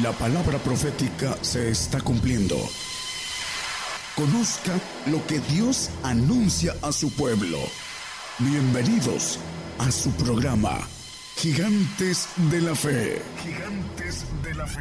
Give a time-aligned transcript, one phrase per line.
[0.00, 2.54] La palabra profética se está cumpliendo.
[4.16, 4.72] Conozca
[5.10, 7.58] lo que Dios anuncia a su pueblo.
[8.38, 9.38] Bienvenidos
[9.78, 10.78] a su programa,
[11.36, 13.20] Gigantes de la Fe.
[13.36, 14.80] Gigantes de la Fe.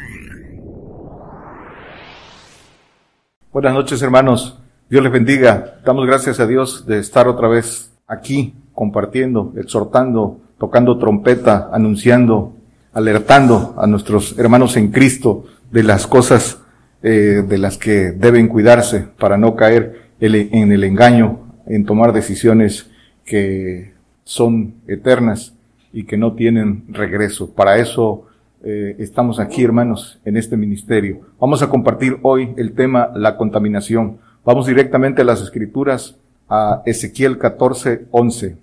[3.52, 4.60] Buenas noches hermanos,
[4.90, 5.82] Dios les bendiga.
[5.84, 12.61] Damos gracias a Dios de estar otra vez aquí compartiendo, exhortando, tocando trompeta, anunciando,
[12.94, 16.60] alertando a nuestros hermanos en Cristo de las cosas
[17.04, 22.92] eh, de las que deben cuidarse para no caer en el engaño, en tomar decisiones
[23.26, 25.54] que son eternas
[25.94, 27.52] y que no tienen regreso.
[27.52, 28.28] Para eso
[28.64, 31.22] eh, estamos aquí, hermanos, en este ministerio.
[31.40, 34.20] Vamos a compartir hoy el tema la contaminación.
[34.46, 38.58] Vamos directamente a las escrituras, a Ezequiel 14, 11.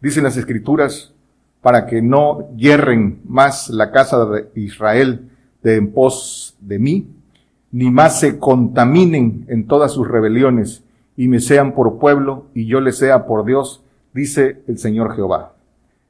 [0.00, 1.11] Dicen las escrituras,
[1.62, 5.30] para que no hierren más la casa de Israel
[5.62, 7.06] de en pos de mí,
[7.70, 10.82] ni más se contaminen en todas sus rebeliones,
[11.16, 15.54] y me sean por pueblo, y yo les sea por Dios, dice el Señor Jehová.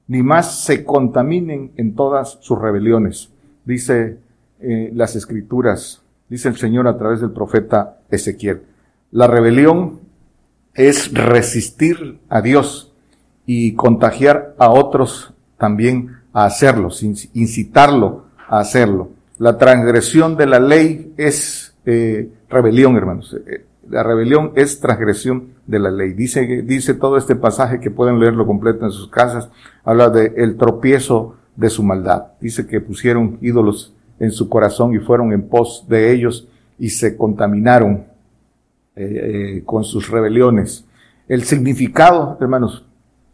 [0.08, 3.30] Ni más se contaminen en todas sus rebeliones,
[3.64, 4.18] dice
[4.60, 8.62] eh, las escrituras, dice el Señor a través del profeta Ezequiel.
[9.10, 10.00] La rebelión
[10.74, 12.92] es resistir a Dios
[13.44, 16.88] y contagiar a otros también a hacerlo,
[17.34, 19.10] incitarlo a hacerlo.
[19.38, 23.36] La transgresión de la ley es eh, rebelión, hermanos.
[23.46, 26.14] Eh, la rebelión es transgresión de la ley.
[26.14, 29.50] Dice, dice todo este pasaje que pueden leerlo completo en sus casas.
[29.84, 32.32] Habla de el tropiezo de su maldad.
[32.40, 37.16] Dice que pusieron ídolos en su corazón y fueron en pos de ellos y se
[37.16, 38.06] contaminaron
[38.96, 40.84] eh, eh, con sus rebeliones.
[41.28, 42.84] El significado, hermanos,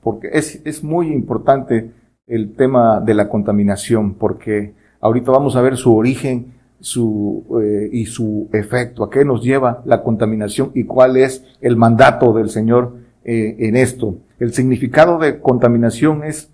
[0.03, 1.91] porque es, es muy importante
[2.29, 8.07] el tema de la contaminación, porque ahorita vamos a ver su origen su, eh, y
[8.07, 12.95] su efecto, a qué nos lleva la contaminación y cuál es el mandato del Señor
[13.25, 14.17] eh, en esto.
[14.39, 16.53] El significado de contaminación es,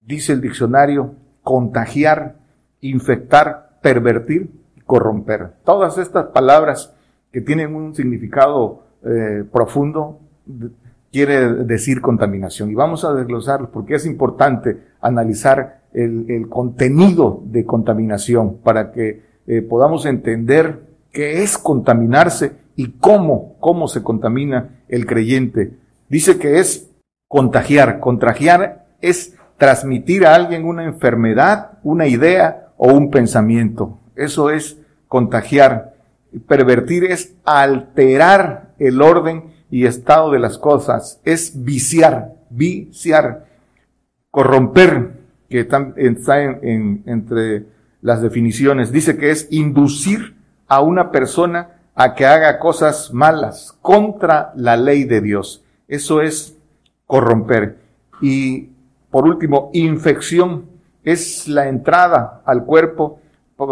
[0.00, 2.36] dice el diccionario, contagiar,
[2.80, 4.50] infectar, pervertir,
[4.86, 5.52] corromper.
[5.64, 6.94] Todas estas palabras
[7.32, 10.18] que tienen un significado eh, profundo
[11.12, 12.70] quiere decir contaminación.
[12.70, 19.62] Y vamos a desglosarlo porque es importante analizar el, contenido de contaminación para que eh,
[19.62, 20.80] podamos entender
[21.12, 25.72] qué es contaminarse y cómo, cómo se contamina el creyente.
[26.08, 26.90] Dice que es
[27.28, 28.00] contagiar.
[28.00, 33.98] Contagiar es transmitir a alguien una enfermedad, una idea o un pensamiento.
[34.16, 35.94] Eso es contagiar.
[36.46, 41.20] Pervertir es alterar el orden y estado de las cosas.
[41.24, 43.49] Es viciar, viciar.
[44.30, 45.12] Corromper,
[45.48, 47.66] que está en, entre
[48.00, 48.92] las definiciones.
[48.92, 50.36] Dice que es inducir
[50.68, 55.64] a una persona a que haga cosas malas contra la ley de Dios.
[55.88, 56.56] Eso es
[57.06, 57.78] corromper.
[58.20, 58.68] Y
[59.10, 60.66] por último, infección
[61.02, 63.20] es la entrada al cuerpo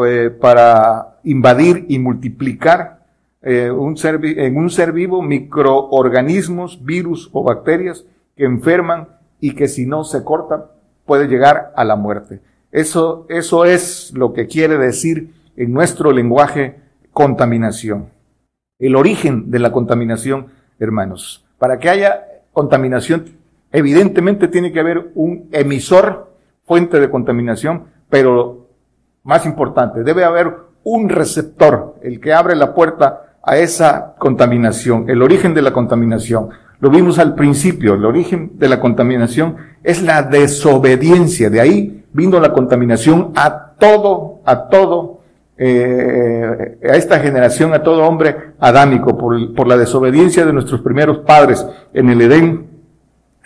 [0.07, 2.99] eh, para invadir y multiplicar
[3.41, 8.05] eh, un ser, en un ser vivo microorganismos, virus o bacterias
[8.37, 9.09] que enferman
[9.41, 10.65] y que si no se cortan
[11.07, 12.41] puede llegar a la muerte.
[12.71, 16.77] Eso, eso es lo que quiere decir en nuestro lenguaje
[17.13, 18.11] contaminación.
[18.79, 20.49] El origen de la contaminación,
[20.79, 21.45] hermanos.
[21.59, 23.25] Para que haya contaminación,
[23.73, 26.29] evidentemente tiene que haber un emisor,
[26.65, 28.69] fuente de contaminación, pero
[29.25, 30.55] más importante, debe haber
[30.85, 36.51] un receptor, el que abre la puerta a esa contaminación, el origen de la contaminación.
[36.81, 42.39] Lo vimos al principio, el origen de la contaminación es la desobediencia, de ahí vino
[42.39, 45.21] la contaminación a todo, a todo,
[45.57, 51.19] eh, a esta generación, a todo hombre adámico, por, por la desobediencia de nuestros primeros
[51.19, 52.67] padres en el Edén.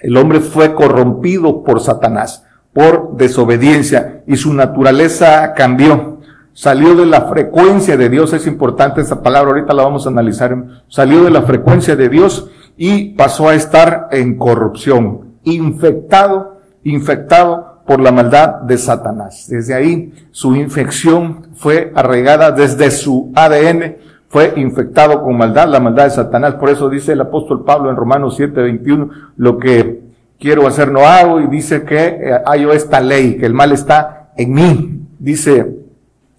[0.00, 2.44] El hombre fue corrompido por Satanás,
[2.74, 6.18] por desobediencia, y su naturaleza cambió.
[6.54, 10.54] Salió de la frecuencia de Dios, es importante esa palabra, ahorita la vamos a analizar.
[10.88, 18.00] Salió de la frecuencia de Dios y pasó a estar en corrupción, infectado, infectado por
[18.00, 19.46] la maldad de Satanás.
[19.48, 23.96] Desde ahí su infección fue arraigada desde su ADN,
[24.28, 26.54] fue infectado con maldad, la maldad de Satanás.
[26.54, 30.00] Por eso dice el apóstol Pablo en Romanos 7:21, lo que
[30.38, 32.40] quiero hacer no hago y dice que eh,
[32.72, 34.98] esta ley, que el mal está en mí.
[35.18, 35.81] Dice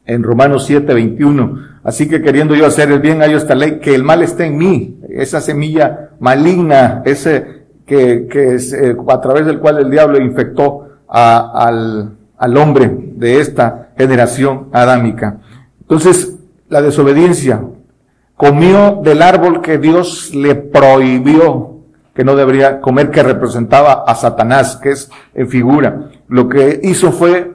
[0.06, 4.04] en Romanos 7:21, así que queriendo yo hacer el bien, hay esta ley, que el
[4.04, 9.60] mal está en mí, esa semilla maligna, ese que, que es, eh, a través del
[9.60, 15.38] cual el diablo infectó al, al hombre de esta generación adámica.
[15.82, 16.36] Entonces,
[16.70, 17.62] la desobediencia,
[18.36, 21.74] comió del árbol que Dios le prohibió
[22.14, 26.10] que no debería comer, que representaba a Satanás, que es en figura.
[26.28, 27.52] Lo que hizo fue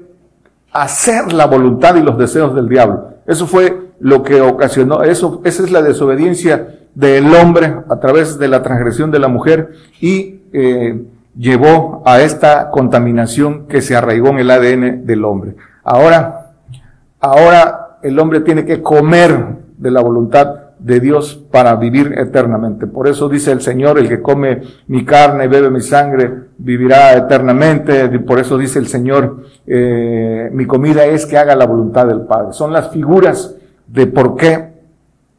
[0.73, 3.15] hacer la voluntad y los deseos del diablo.
[3.27, 8.49] Eso fue lo que ocasionó, eso, esa es la desobediencia del hombre a través de
[8.49, 11.03] la transgresión de la mujer y eh,
[11.37, 15.57] llevó a esta contaminación que se arraigó en el ADN del hombre.
[15.85, 16.53] Ahora,
[17.21, 22.87] ahora el hombre tiene que comer de la voluntad de Dios para vivir eternamente.
[22.87, 27.17] Por eso dice el Señor, el que come mi carne y bebe mi sangre, vivirá
[27.17, 28.09] eternamente.
[28.21, 32.53] Por eso dice el Señor, eh, mi comida es que haga la voluntad del Padre.
[32.53, 34.69] Son las figuras de por qué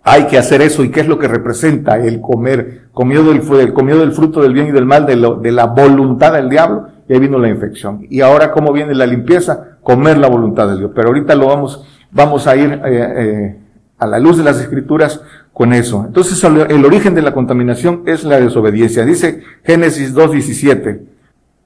[0.04, 2.90] hay que hacer eso y qué es lo que representa el comer.
[2.92, 6.34] Comió del, comió del fruto del bien y del mal, de, lo, de la voluntad
[6.34, 8.06] del diablo, y ahí vino la infección.
[8.10, 9.78] Y ahora, ¿cómo viene la limpieza?
[9.84, 10.92] Comer la voluntad de Dios.
[10.94, 13.59] Pero ahorita lo vamos, vamos a ir, eh, eh
[14.00, 15.22] a la luz de las escrituras
[15.54, 16.06] con eso.
[16.08, 19.06] Entonces el origen de la contaminación es la desobediencia.
[19.06, 21.02] Dice Génesis 2.17,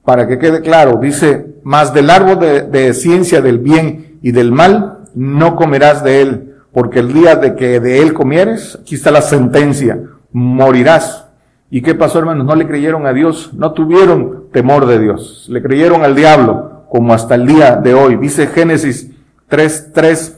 [0.04, 2.38] para que quede claro, dice, más del árbol
[2.70, 7.54] de, ciencia del bien y del mal no comerás de él, porque el día de
[7.54, 9.98] que de él comieres, aquí está la sentencia,
[10.32, 11.28] morirás.
[11.70, 12.44] ¿Y qué pasó, hermanos?
[12.44, 17.14] No le creyeron a Dios, no tuvieron temor de Dios, le creyeron al diablo, como
[17.14, 18.16] hasta el día de hoy.
[18.16, 19.10] Dice Génesis
[19.50, 20.34] 3.3,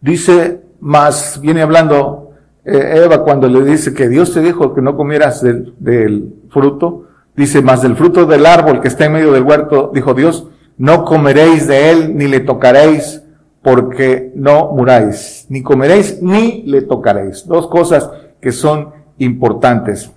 [0.00, 2.32] dice, más viene hablando
[2.62, 7.62] eh, Eva cuando le dice que Dios te dijo que no comieras del, fruto, dice,
[7.62, 11.66] más del fruto del árbol que está en medio del huerto, dijo Dios, no comeréis
[11.66, 13.22] de él ni le tocaréis
[13.62, 17.46] porque no muráis, ni comeréis ni le tocaréis.
[17.46, 20.12] Dos cosas que son importantes.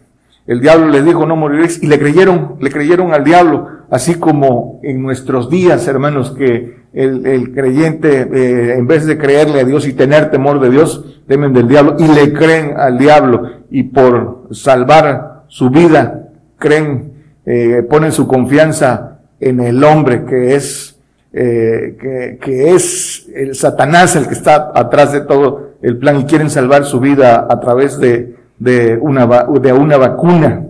[0.46, 4.82] El diablo le dijo no moriréis y le creyeron, le creyeron al diablo, así como
[4.84, 9.94] en nuestros días, hermanos, que el, creyente, eh, en vez de creerle a Dios y
[9.94, 15.44] tener temor de Dios, temen del diablo y le creen al diablo y por salvar
[15.48, 17.14] su vida, creen,
[17.46, 21.00] eh, ponen su confianza en el hombre que es,
[21.34, 26.26] eh, que, que, es el Satanás el que está atrás de todo el plan y
[26.26, 29.28] quieren salvar su vida a través de, de, una,
[29.62, 30.64] de una vacuna.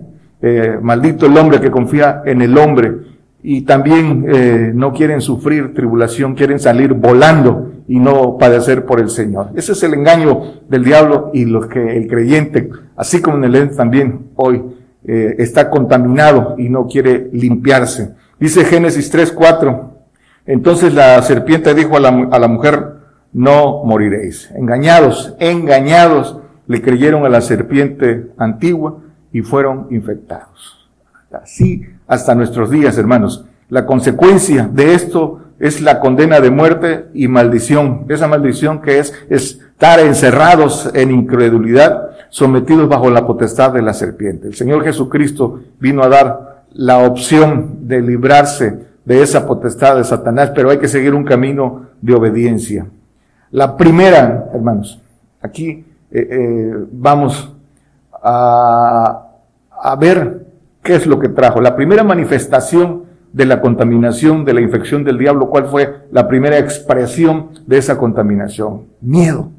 [0.82, 3.17] maldito el hombre que confía en el hombre
[3.50, 9.08] y también eh, no quieren sufrir tribulación, quieren salir volando y no padecer por el
[9.08, 9.52] Señor.
[9.56, 13.74] Ese es el engaño del diablo y lo que el creyente, así como en el
[13.74, 14.62] también hoy,
[15.06, 18.10] eh, está contaminado y no quiere limpiarse.
[18.38, 19.94] Dice Génesis 3, 4.
[20.44, 22.96] Entonces la serpiente dijo a la, a la mujer,
[23.32, 24.50] no moriréis.
[24.56, 28.98] Engañados, engañados, le creyeron a la serpiente antigua
[29.32, 30.90] y fueron infectados.
[31.32, 33.44] Así hasta nuestros días, hermanos.
[33.68, 38.06] La consecuencia de esto es la condena de muerte y maldición.
[38.08, 44.48] Esa maldición que es estar encerrados en incredulidad, sometidos bajo la potestad de la serpiente.
[44.48, 50.52] El Señor Jesucristo vino a dar la opción de librarse de esa potestad de Satanás,
[50.54, 52.86] pero hay que seguir un camino de obediencia.
[53.50, 55.00] La primera, hermanos,
[55.40, 57.52] aquí eh, eh, vamos
[58.22, 59.26] a,
[59.82, 60.47] a ver
[60.88, 61.60] ¿Qué es lo que trajo?
[61.60, 63.02] La primera manifestación
[63.34, 67.98] de la contaminación, de la infección del diablo, ¿cuál fue la primera expresión de esa
[67.98, 68.84] contaminación?
[69.02, 69.50] Miedo.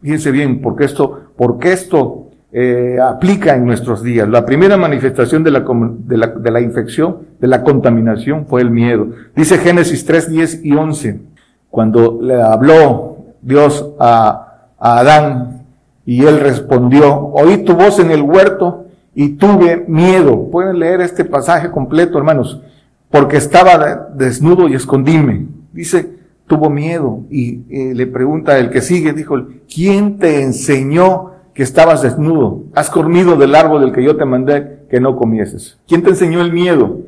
[0.00, 4.26] Fíjense bien, porque esto, porque esto eh, aplica en nuestros días.
[4.30, 9.08] La primera manifestación de la, de, la, infección, de la contaminación, fue el miedo.
[9.36, 11.20] Dice Génesis 3, 10 y 11,
[11.68, 15.66] cuando le habló Dios a Adán
[16.06, 20.50] y él respondió, oí tu voz en el huerto y tuve miedo.
[20.50, 22.62] Pueden leer este pasaje completo, hermanos,
[23.10, 25.46] porque estaba desnudo y escondíme.
[25.72, 26.10] Dice,
[26.46, 29.36] tuvo miedo y eh, le pregunta el que sigue, dijo,
[29.72, 32.64] ¿quién te enseñó que estabas desnudo?
[32.74, 35.78] Has comido del árbol del que yo te mandé que no comieses.
[35.86, 37.00] ¿Quién te enseñó el miedo?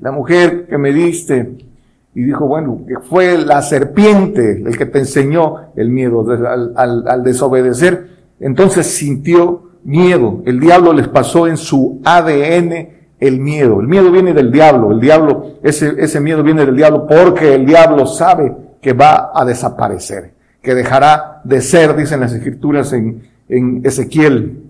[0.00, 1.56] La mujer que me diste.
[2.16, 7.08] Y dijo, bueno, que fue la serpiente el que te enseñó el miedo al, al,
[7.08, 8.08] al desobedecer.
[8.38, 10.42] Entonces sintió miedo.
[10.46, 12.88] El diablo les pasó en su ADN
[13.20, 13.80] el miedo.
[13.80, 14.92] El miedo viene del diablo.
[14.92, 19.44] El diablo, ese, ese miedo viene del diablo porque el diablo sabe que va a
[19.44, 24.62] desaparecer, que dejará de ser, dicen las escrituras en, en Ezequiel.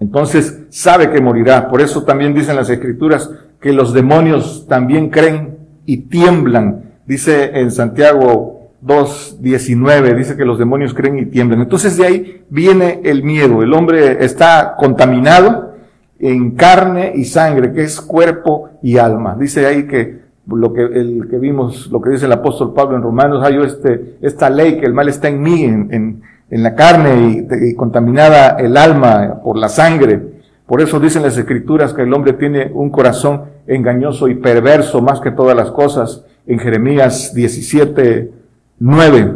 [0.00, 1.68] Entonces sabe que morirá.
[1.68, 3.30] Por eso también dicen las escrituras
[3.60, 5.56] que los demonios también creen
[5.86, 6.92] y tiemblan.
[7.06, 8.53] Dice en Santiago
[8.84, 11.62] 2.19 dice que los demonios creen y tiemblan.
[11.62, 13.62] Entonces de ahí viene el miedo.
[13.62, 15.74] El hombre está contaminado
[16.18, 19.36] en carne y sangre, que es cuerpo y alma.
[19.38, 23.02] Dice ahí que lo que, el que vimos, lo que dice el apóstol Pablo en
[23.02, 27.46] Romanos, hay este, esta ley que el mal está en mí, en, en, la carne
[27.62, 30.20] y, contaminada el alma por la sangre.
[30.66, 35.20] Por eso dicen las escrituras que el hombre tiene un corazón engañoso y perverso más
[35.20, 38.43] que todas las cosas en Jeremías 17,
[38.78, 39.34] 9.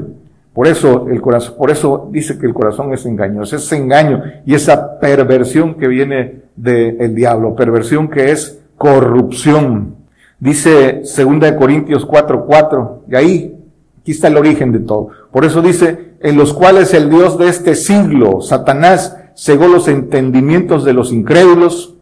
[0.53, 4.55] Por eso el corazón, por eso dice que el corazón es engañoso, ese engaño y
[4.55, 9.95] esa perversión que viene del diablo, perversión que es corrupción.
[10.41, 13.57] Dice 2 Corintios 4, 4, y ahí,
[14.01, 15.11] aquí está el origen de todo.
[15.31, 20.85] Por eso dice, en los cuales el Dios de este siglo, Satanás, cegó los entendimientos
[20.85, 21.95] de los incrédulos,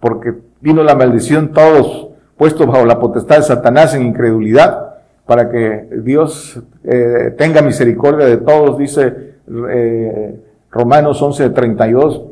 [0.00, 4.91] porque vino la maldición, todos puestos bajo la potestad de Satanás en incredulidad,
[5.32, 9.38] para que Dios eh, tenga misericordia de todos, dice
[9.70, 12.22] eh, Romanos 11, 32.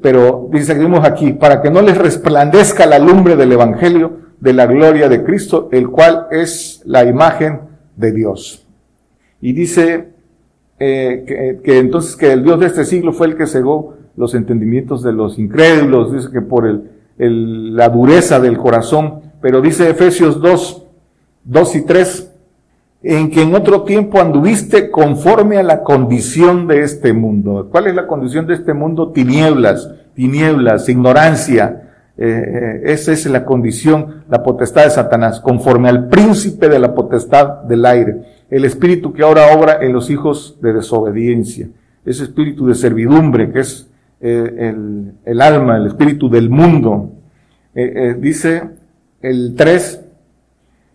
[0.00, 4.66] Pero dice, seguimos aquí, para que no les resplandezca la lumbre del Evangelio de la
[4.66, 7.62] gloria de Cristo, el cual es la imagen
[7.96, 8.64] de Dios.
[9.40, 10.10] Y dice
[10.78, 15.02] eh, que, entonces que el Dios de este siglo fue el que cegó los entendimientos
[15.02, 16.80] de los incrédulos, dice que por
[17.18, 20.84] la dureza del corazón, pero dice Efesios 2,
[21.46, 22.32] 2 y 3,
[23.02, 27.68] en que en otro tiempo anduviste conforme a la condición de este mundo.
[27.70, 29.12] ¿Cuál es la condición de este mundo?
[29.12, 31.82] Tinieblas, tinieblas, ignorancia.
[32.18, 36.94] Eh, eh, esa es la condición, la potestad de Satanás, conforme al príncipe de la
[36.94, 38.16] potestad del aire,
[38.48, 41.68] el espíritu que ahora obra en los hijos de desobediencia,
[42.06, 43.90] ese espíritu de servidumbre que es
[44.22, 44.74] eh,
[45.26, 47.12] el, alma, el espíritu del mundo.
[48.18, 48.62] dice
[49.20, 50.05] el 3,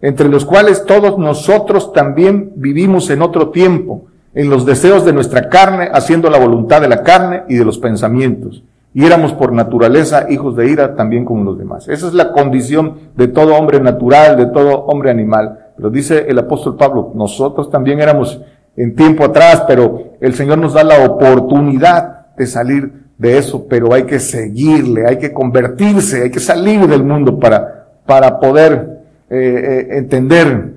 [0.01, 5.49] entre los cuales todos nosotros también vivimos en otro tiempo, en los deseos de nuestra
[5.49, 8.63] carne, haciendo la voluntad de la carne y de los pensamientos.
[8.93, 11.87] Y éramos por naturaleza hijos de ira también como los demás.
[11.87, 15.59] Esa es la condición de todo hombre natural, de todo hombre animal.
[15.77, 18.41] Pero dice el apóstol Pablo, nosotros también éramos
[18.75, 23.93] en tiempo atrás, pero el Señor nos da la oportunidad de salir de eso, pero
[23.93, 29.00] hay que seguirle, hay que convertirse, hay que salir del mundo para, para poder
[29.33, 30.73] eh, eh, entender,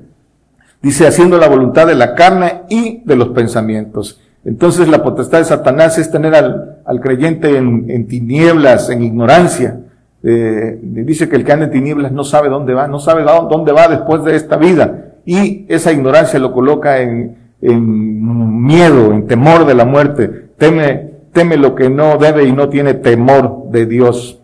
[0.81, 4.21] dice, haciendo la voluntad de la carne y de los pensamientos.
[4.45, 9.81] Entonces la potestad de Satanás es tener al, al creyente en, tinieblas, en ignorancia.
[10.23, 13.73] Eh, dice que el que anda en tinieblas no sabe dónde va, no sabe dónde
[13.73, 15.15] va después de esta vida.
[15.27, 20.29] Y esa ignorancia lo coloca en, en miedo, en temor de la muerte.
[20.59, 24.39] Teme, teme lo que no debe y no tiene temor de Dios.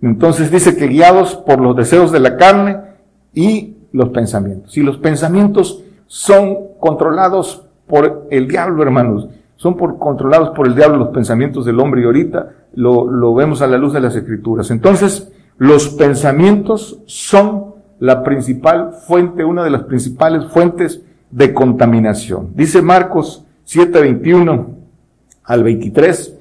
[0.00, 2.91] Entonces dice que guiados por los deseos de la carne,
[3.34, 4.76] y los pensamientos.
[4.76, 9.28] Y los pensamientos son controlados por el diablo, hermanos.
[9.56, 13.62] Son por, controlados por el diablo los pensamientos del hombre y ahorita lo, lo vemos
[13.62, 14.70] a la luz de las escrituras.
[14.70, 22.50] Entonces, los pensamientos son la principal fuente, una de las principales fuentes de contaminación.
[22.54, 24.66] Dice Marcos 7:21
[25.44, 26.38] al 23,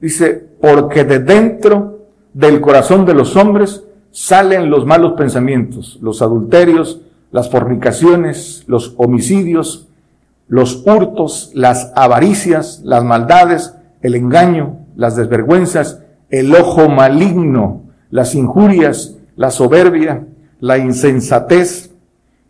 [0.00, 7.00] dice, porque de dentro del corazón de los hombres salen los malos pensamientos, los adulterios,
[7.32, 9.88] las fornicaciones, los homicidios,
[10.46, 19.16] los hurtos, las avaricias, las maldades, el engaño, las desvergüenzas, el ojo maligno, las injurias,
[19.34, 20.24] la soberbia,
[20.60, 21.90] la insensatez.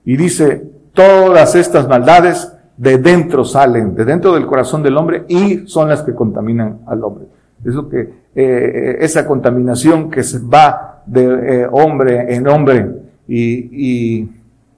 [0.05, 5.67] Y dice, todas estas maldades de dentro salen, de dentro del corazón del hombre y
[5.67, 7.25] son las que contaminan al hombre.
[7.65, 12.89] Es lo que, eh, eh, esa contaminación que se va de eh, hombre en hombre
[13.29, 14.31] y, y,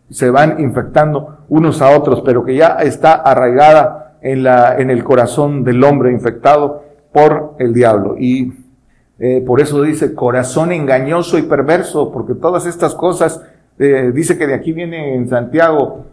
[0.08, 5.02] se van infectando unos a otros, pero que ya está arraigada en, la, en el
[5.02, 8.14] corazón del hombre infectado por el diablo.
[8.16, 8.52] Y
[9.18, 13.42] eh, por eso dice corazón engañoso y perverso, porque todas estas cosas,
[13.80, 16.04] eh, dice que de aquí viene en Santiago,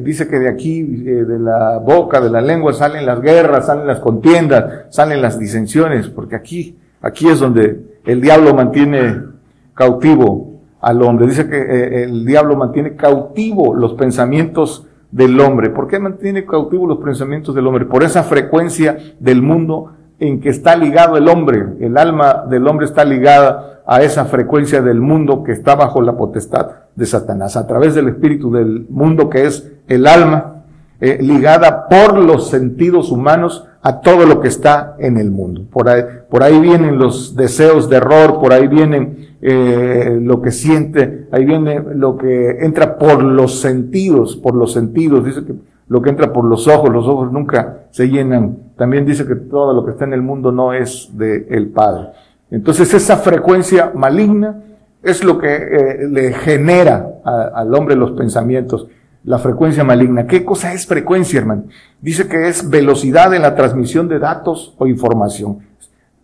[0.00, 4.00] dice que de aquí, de la boca, de la lengua, salen las guerras, salen las
[4.00, 9.35] contiendas, salen las disensiones, porque aquí, aquí es donde el diablo mantiene
[9.76, 11.28] cautivo al hombre.
[11.28, 15.70] Dice que eh, el diablo mantiene cautivo los pensamientos del hombre.
[15.70, 17.84] ¿Por qué mantiene cautivo los pensamientos del hombre?
[17.84, 21.64] Por esa frecuencia del mundo en que está ligado el hombre.
[21.80, 26.16] El alma del hombre está ligada a esa frecuencia del mundo que está bajo la
[26.16, 27.56] potestad de Satanás.
[27.56, 30.55] A través del espíritu del mundo que es el alma,
[31.00, 35.62] eh, ligada por los sentidos humanos a todo lo que está en el mundo.
[35.70, 40.50] Por ahí, por ahí vienen los deseos de error, por ahí vienen eh, lo que
[40.50, 45.24] siente, ahí viene lo que entra por los sentidos, por los sentidos.
[45.24, 45.54] Dice que
[45.88, 48.56] lo que entra por los ojos, los ojos nunca se llenan.
[48.76, 52.08] También dice que todo lo que está en el mundo no es del el Padre.
[52.50, 54.62] Entonces esa frecuencia maligna
[55.02, 58.88] es lo que eh, le genera al hombre los pensamientos,
[59.26, 60.26] la frecuencia maligna.
[60.26, 61.64] ¿Qué cosa es frecuencia, hermano?
[62.00, 65.58] Dice que es velocidad en la transmisión de datos o información.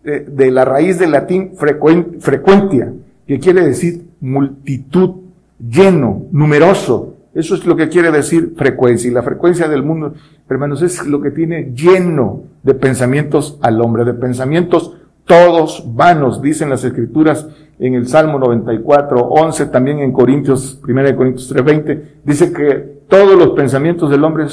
[0.03, 2.93] De, la raíz del latín frecuentia,
[3.27, 5.17] que quiere decir multitud,
[5.59, 7.15] lleno, numeroso.
[7.35, 9.11] Eso es lo que quiere decir frecuencia.
[9.11, 10.15] Y la frecuencia del mundo,
[10.49, 14.97] hermanos, es lo que tiene lleno de pensamientos al hombre, de pensamientos
[15.33, 17.49] todos vanos, dicen las escrituras
[17.79, 23.39] en el Salmo 94, 11, también en Corintios, 1 Corintios 3, 20, dice que todos
[23.39, 24.45] los pensamientos del hombre,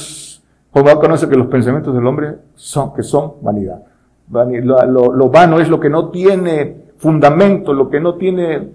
[0.74, 3.84] Jehová conoce que los pensamientos del hombre son, que son vanidad.
[4.32, 8.70] Lo, vano es lo que no tiene fundamento, lo que no tiene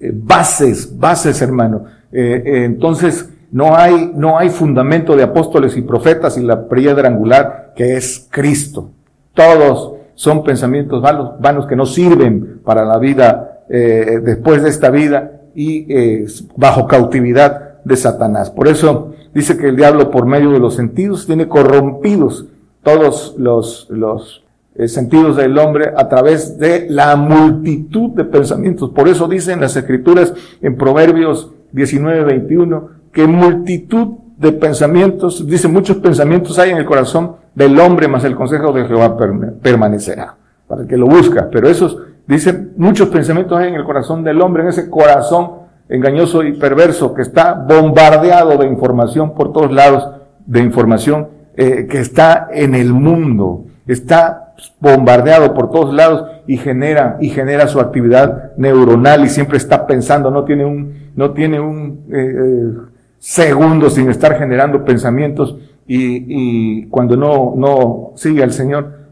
[0.00, 1.86] eh, bases, bases, hermano.
[2.12, 7.08] Eh, eh, entonces, no hay, no hay fundamento de apóstoles y profetas y la piedra
[7.08, 8.90] angular que es Cristo.
[9.32, 14.88] Todos son pensamientos vanos, vanos que no sirven para la vida eh, después de esta
[14.88, 16.26] vida y eh,
[16.56, 18.48] bajo cautividad de Satanás.
[18.48, 22.46] Por eso dice que el diablo por medio de los sentidos tiene corrompidos
[22.84, 24.44] todos los, los
[24.76, 28.90] eh, sentidos del hombre a través de la multitud de pensamientos.
[28.90, 35.96] Por eso dicen las escrituras en Proverbios 19, 21 que multitud de pensamientos, dice muchos
[35.96, 39.16] pensamientos hay en el corazón del hombre, más el consejo de Jehová
[39.62, 41.48] permanecerá, para el que lo busca.
[41.50, 46.42] Pero esos, dice, muchos pensamientos hay en el corazón del hombre, en ese corazón engañoso
[46.42, 50.08] y perverso que está bombardeado de información por todos lados,
[50.46, 57.18] de información eh, que está en el mundo, está bombardeado por todos lados y genera
[57.20, 62.06] y genera su actividad neuronal y siempre está pensando, no tiene un no tiene un
[62.10, 69.02] eh, eh, segundo sin estar generando pensamientos y, cuando no, no sigue al Señor,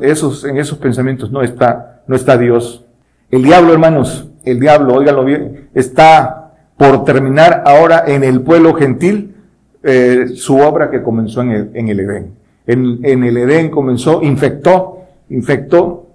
[0.00, 2.84] esos, en esos pensamientos no está, no está Dios.
[3.30, 9.34] El diablo, hermanos, el diablo, óiganlo bien, está por terminar ahora en el pueblo gentil
[9.82, 12.34] eh, su obra que comenzó en el, en el Edén.
[12.66, 16.06] En, en el Edén comenzó, infectó, infectó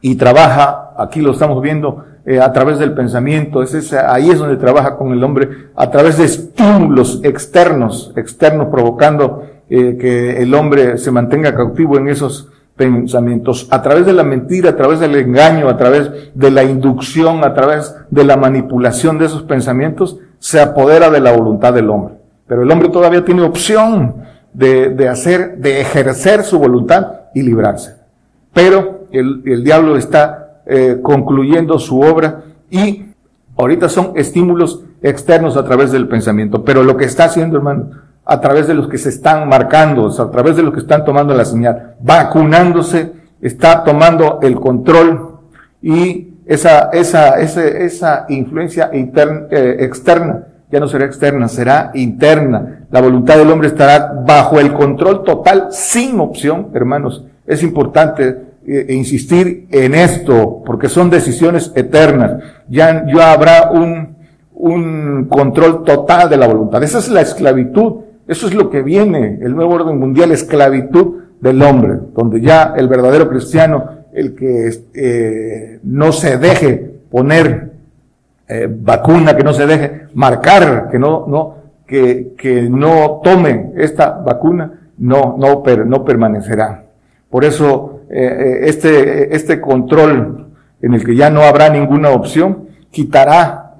[0.00, 4.56] y trabaja, aquí lo estamos viendo, eh, a través del pensamiento, es ahí es donde
[4.56, 10.98] trabaja con el hombre, a través de estímulos externos, externos provocando eh, que el hombre
[10.98, 15.68] se mantenga cautivo en esos pensamientos, a través de la mentira, a través del engaño,
[15.68, 21.10] a través de la inducción, a través de la manipulación de esos pensamientos, se apodera
[21.10, 22.16] de la voluntad del hombre.
[22.48, 24.16] Pero el hombre todavía tiene opción
[24.52, 27.94] de, de hacer, de ejercer su voluntad y librarse.
[28.52, 33.06] Pero el, el diablo está eh, concluyendo su obra y
[33.56, 37.90] ahorita son estímulos externos a través del pensamiento, pero lo que está haciendo, hermano,
[38.24, 41.34] a través de los que se están marcando, a través de los que están tomando
[41.34, 45.38] la señal, vacunándose, está tomando el control
[45.80, 52.86] y esa, esa, esa, esa influencia interna, eh, externa ya no será externa, será interna.
[52.90, 57.24] La voluntad del hombre estará bajo el control total, sin opción, hermanos.
[57.46, 62.42] Es importante e insistir en esto, porque son decisiones eternas.
[62.68, 64.16] Ya, ya habrá un,
[64.54, 66.82] un control total de la voluntad.
[66.82, 68.06] Esa es la esclavitud.
[68.26, 72.88] Eso es lo que viene, el nuevo orden mundial, esclavitud del hombre, donde ya el
[72.88, 77.72] verdadero cristiano, el que eh, no se deje poner
[78.48, 84.10] eh, vacuna, que no se deje marcar, que no, no, que, que no tome esta
[84.10, 86.85] vacuna, no, no, no permanecerá.
[87.30, 90.46] Por eso eh, eh, este, este control
[90.80, 93.74] en el que ya no habrá ninguna opción, quitará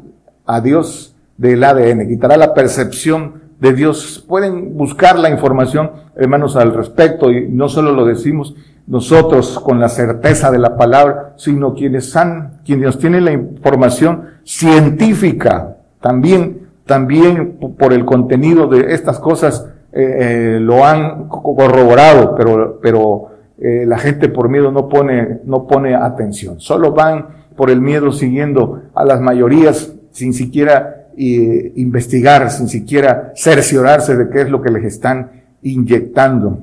[0.45, 4.25] a Dios del ADN, quitará la percepción de Dios.
[4.27, 8.55] Pueden buscar la información, hermanos, al respecto, y no solo lo decimos
[8.87, 15.77] nosotros con la certeza de la palabra, sino quienes han, quienes tienen la información científica,
[16.01, 23.85] también, también por el contenido de estas cosas, eh, lo han corroborado, pero, pero eh,
[23.87, 26.61] la gente por miedo no pone, no pone atención.
[26.61, 33.33] Solo van por el miedo siguiendo a las mayorías sin siquiera eh, investigar, sin siquiera
[33.35, 35.31] cerciorarse de qué es lo que les están
[35.63, 36.59] inyectando.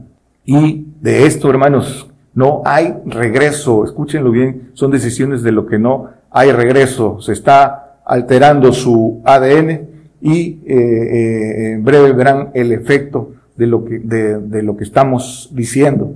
[0.45, 3.83] Y de esto, hermanos, no hay regreso.
[3.85, 7.19] Escúchenlo bien, son decisiones de lo que no hay regreso.
[7.21, 9.81] Se está alterando su ADN
[10.21, 15.49] y eh, en breve verán el efecto de lo que, de, de lo que estamos
[15.53, 16.13] diciendo.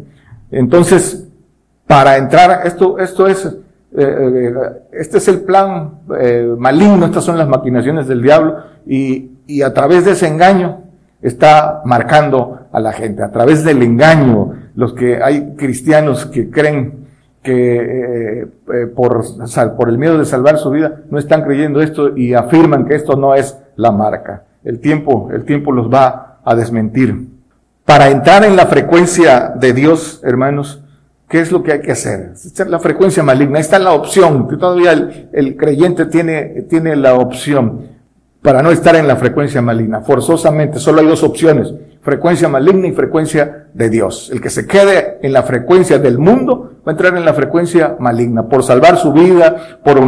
[0.51, 1.27] Entonces,
[1.85, 3.55] para entrar, esto, esto es, eh,
[3.97, 4.53] eh,
[4.91, 9.73] este es el plan eh, maligno, estas son las maquinaciones del diablo y, y a
[9.73, 10.83] través de ese engaño
[11.21, 17.07] está marcando a la gente, a través del engaño, los que hay cristianos que creen
[17.41, 19.23] que eh, por,
[19.77, 23.15] por el miedo de salvar su vida no están creyendo esto y afirman que esto
[23.15, 24.43] no es la marca.
[24.63, 27.36] El tiempo, el tiempo los va a desmentir.
[27.87, 30.83] Para entrar en la frecuencia de Dios, hermanos,
[31.29, 32.33] ¿qué es lo que hay que hacer?
[32.33, 33.59] Esta es la frecuencia maligna.
[33.59, 37.87] Esta es la opción, que todavía el, el creyente tiene, tiene la opción
[38.41, 40.01] para no estar en la frecuencia maligna.
[40.01, 44.31] Forzosamente, solo hay dos opciones frecuencia maligna y frecuencia de Dios.
[44.33, 47.95] El que se quede en la frecuencia del mundo va a entrar en la frecuencia
[47.99, 50.01] maligna por salvar su vida, por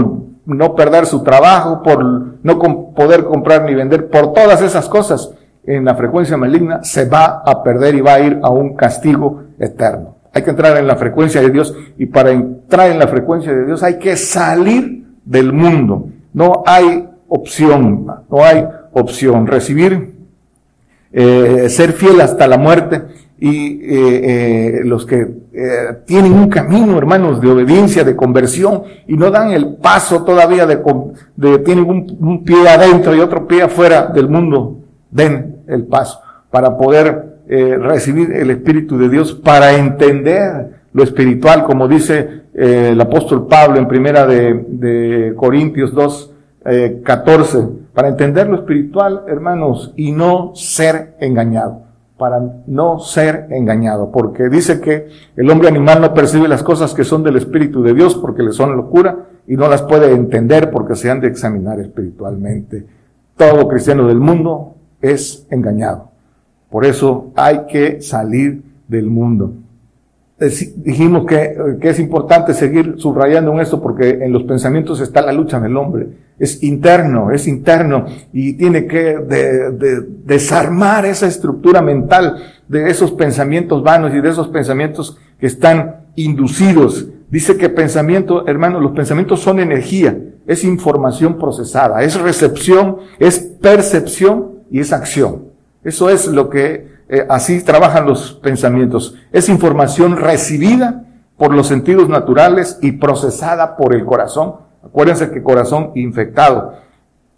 [0.45, 2.03] no perder su trabajo, por
[2.43, 2.59] no
[2.93, 5.31] poder comprar ni vender, por todas esas cosas
[5.65, 9.43] en la frecuencia maligna se va a perder y va a ir a un castigo
[9.59, 10.15] eterno.
[10.33, 13.65] Hay que entrar en la frecuencia de Dios y para entrar en la frecuencia de
[13.65, 16.09] Dios hay que salir del mundo.
[16.33, 19.47] No hay opción, no hay opción.
[19.47, 20.15] Recibir
[21.11, 23.01] eh, ser fiel hasta la muerte
[23.39, 25.39] y eh, eh, los que
[26.05, 30.79] tienen un camino, hermanos, de obediencia, de conversión y no dan el paso todavía de,
[31.35, 34.77] de tienen un, pie adentro y otro pie afuera del mundo,
[35.09, 41.87] den el paso para poder recibir el Espíritu de Dios, para entender lo espiritual, como
[41.87, 46.33] dice el apóstol Pablo en primera de, de Corintios 2,
[47.03, 47.67] 14
[47.99, 51.81] para entender lo espiritual, hermanos, y no ser engañado,
[52.17, 57.03] para no ser engañado, porque dice que el hombre animal no percibe las cosas que
[57.03, 60.95] son del Espíritu de Dios porque le son locura y no las puede entender porque
[60.95, 62.85] se han de examinar espiritualmente.
[63.35, 66.11] Todo cristiano del mundo es engañado.
[66.69, 69.53] Por eso hay que salir del mundo
[70.47, 75.33] dijimos que, que, es importante seguir subrayando en esto porque en los pensamientos está la
[75.33, 76.07] lucha del hombre.
[76.37, 82.37] Es interno, es interno y tiene que de, desarmar esa estructura mental
[82.69, 87.07] de esos pensamientos vanos y de esos pensamientos que están inducidos.
[87.29, 94.58] Dice que pensamiento, hermano, los pensamientos son energía, es información procesada, es recepción, es percepción
[94.71, 95.49] y es acción.
[95.83, 99.15] Eso es lo que eh, así trabajan los pensamientos.
[99.31, 101.05] Es información recibida
[101.37, 104.55] por los sentidos naturales y procesada por el corazón.
[104.83, 106.75] Acuérdense que corazón infectado,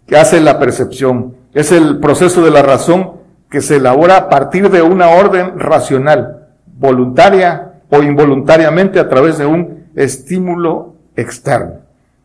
[0.06, 1.36] que hace la percepción.
[1.54, 3.12] Es el proceso de la razón
[3.48, 9.46] que se elabora a partir de una orden racional, voluntaria o involuntariamente a través de
[9.46, 11.74] un estímulo externo.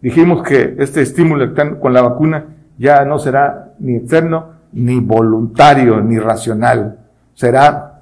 [0.01, 2.45] Dijimos que este estímulo externo con la vacuna
[2.77, 6.99] ya no será ni externo, ni voluntario, ni racional
[7.33, 8.01] será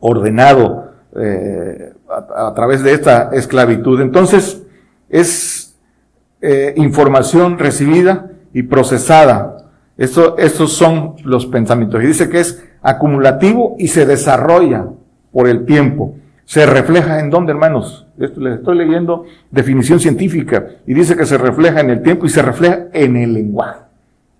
[0.00, 4.00] ordenado eh, a, través de esta esclavitud.
[4.00, 4.62] Entonces,
[5.08, 5.76] es
[6.40, 9.56] eh, información recibida y procesada.
[9.96, 12.02] Esto, estos son los pensamientos.
[12.02, 14.86] Y dice que es acumulativo y se desarrolla
[15.32, 16.16] por el tiempo.
[16.44, 18.06] Se refleja en dónde, hermanos.
[18.18, 22.28] Esto les estoy leyendo definición científica y dice que se refleja en el tiempo y
[22.28, 23.80] se refleja en el lenguaje.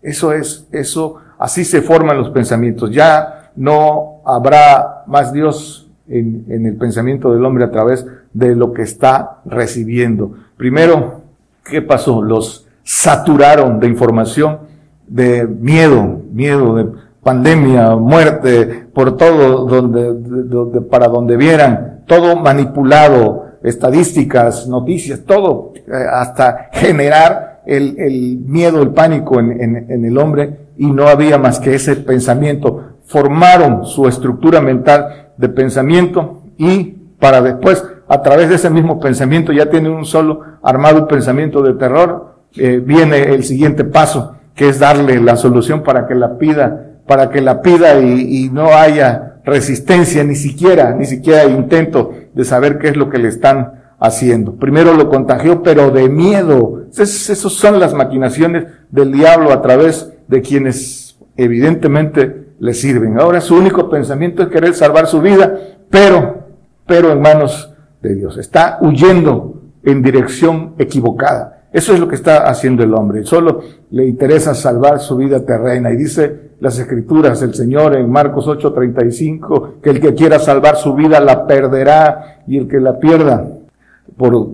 [0.03, 2.91] Eso es, eso, así se forman los pensamientos.
[2.91, 8.83] Ya no habrá más Dios en, el pensamiento del hombre a través de lo que
[8.83, 10.35] está recibiendo.
[10.57, 11.23] Primero,
[11.65, 12.23] ¿qué pasó?
[12.23, 14.59] Los saturaron de información,
[15.07, 16.87] de miedo, miedo de
[17.23, 25.81] pandemia, muerte, por todo donde, para donde vieran, todo manipulado, estadísticas, noticias, todo, eh,
[26.13, 31.75] hasta generar el, miedo, el pánico en, en el hombre, y no había más que
[31.75, 38.71] ese pensamiento formaron su estructura mental de pensamiento y para después, a través de ese
[38.71, 44.37] mismo pensamiento, ya tiene un solo armado pensamiento de terror, eh, viene el siguiente paso,
[44.55, 48.75] que es darle la solución para que la pida, para que la pida y, no
[48.75, 53.85] haya resistencia, ni siquiera, ni siquiera intento de saber qué es lo que le están
[53.99, 54.57] haciendo.
[54.57, 56.83] Primero lo contagió, pero de miedo.
[56.91, 63.19] Esas son las maquinaciones del diablo a través de quienes evidentemente le sirven.
[63.19, 65.59] Ahora su único pensamiento es querer salvar su vida,
[65.91, 66.47] pero,
[66.87, 68.39] pero en manos de Dios.
[68.39, 71.57] Está huyendo en dirección equivocada.
[71.73, 73.25] Eso es lo que está haciendo el hombre.
[73.25, 73.61] Solo
[73.91, 75.91] le interesa salvar su vida terrena.
[75.93, 80.95] Y dice las escrituras, el Señor en Marcos 8:35, que el que quiera salvar su
[80.95, 83.47] vida la perderá y el que la pierda
[84.17, 84.49] por,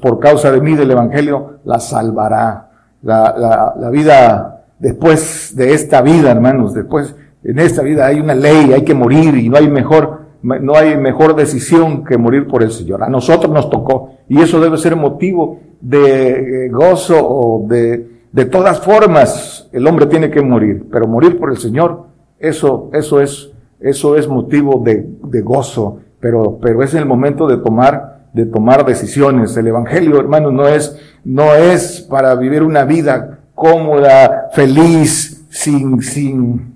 [0.00, 2.68] por causa de mí del Evangelio la salvará.
[3.02, 4.51] La, la, la vida
[4.82, 7.14] después de esta vida, hermanos, después
[7.44, 10.96] en esta vida hay una ley, hay que morir y no hay mejor, no hay
[10.96, 13.04] mejor decisión que morir por el Señor.
[13.04, 18.44] A nosotros nos tocó y eso debe ser motivo de eh, gozo o de, de
[18.46, 22.06] todas formas el hombre tiene que morir, pero morir por el Señor,
[22.40, 27.58] eso, eso es, eso es motivo de, de gozo, pero, pero es el momento de
[27.58, 29.54] tomar de tomar decisiones.
[29.58, 36.72] El Evangelio, hermanos, no es, no es para vivir una vida cómoda, feliz, sin, sin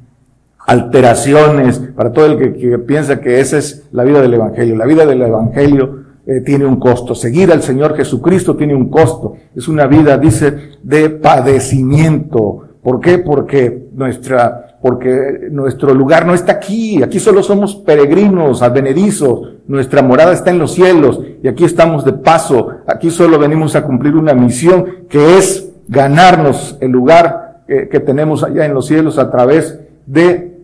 [0.65, 4.77] alteraciones, para todo el que, piensa que esa es la vida del Evangelio.
[4.77, 7.17] La vida del Evangelio eh, tiene un costo.
[7.17, 9.35] Seguir al Señor Jesucristo tiene un costo.
[9.57, 12.63] Es una vida, dice, de padecimiento.
[12.85, 13.19] ¿Por qué?
[13.19, 17.03] Porque nuestra, porque nuestro lugar no está aquí.
[17.03, 19.55] Aquí solo somos peregrinos, advenedizos.
[19.67, 22.69] Nuestra morada está en los cielos y aquí estamos de paso.
[22.87, 28.43] Aquí solo venimos a cumplir una misión que es ganarnos el lugar eh, que tenemos
[28.43, 30.57] allá en los cielos a través de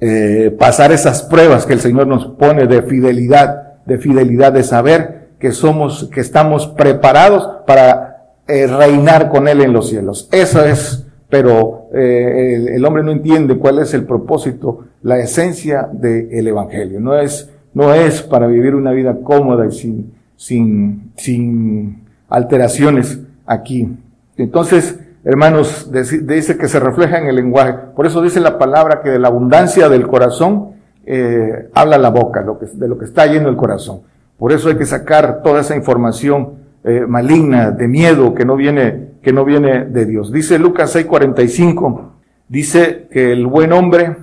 [0.00, 5.28] eh, pasar esas pruebas que el Señor nos pone de fidelidad de fidelidad, de saber
[5.38, 10.28] que somos, que estamos preparados para eh, reinar con Él en los cielos.
[10.32, 16.46] Eso es, pero eh, el, hombre no entiende cuál es el propósito, la esencia del
[16.46, 17.00] Evangelio.
[17.00, 23.88] No es, no es para vivir una vida cómoda y sin, sin, sin alteraciones aquí.
[24.36, 27.74] Entonces, hermanos, dice que se refleja en el lenguaje.
[27.94, 30.74] Por eso dice la palabra que de la abundancia del corazón
[31.06, 34.00] eh, habla la boca de lo que está lleno el corazón.
[34.38, 39.14] Por eso hay que sacar toda esa información eh, maligna, de miedo, que no viene,
[39.22, 40.32] que no viene de Dios.
[40.32, 42.10] Dice Lucas 6:45,
[42.48, 44.16] dice que el buen hombre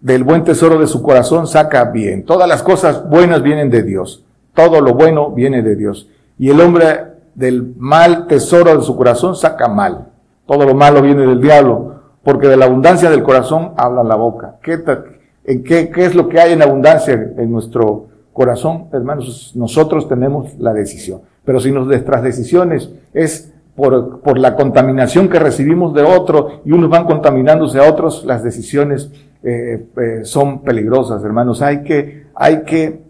[0.00, 2.24] del buen tesoro de su corazón saca bien.
[2.24, 4.24] Todas las cosas buenas vienen de Dios.
[4.54, 6.08] Todo lo bueno viene de Dios.
[6.38, 10.08] Y el hombre del mal tesoro de su corazón saca mal.
[10.46, 14.56] Todo lo malo viene del diablo, porque de la abundancia del corazón habla la boca.
[14.62, 14.82] ¿Qué,
[15.44, 20.58] en qué, qué es lo que hay en abundancia en nuestro corazón, hermanos, nosotros tenemos
[20.58, 21.22] la decisión.
[21.44, 26.90] Pero si nuestras decisiones es por, por, la contaminación que recibimos de otro y unos
[26.90, 29.10] van contaminándose a otros, las decisiones
[29.42, 31.62] eh, eh, son peligrosas, hermanos.
[31.62, 33.05] Hay que, hay que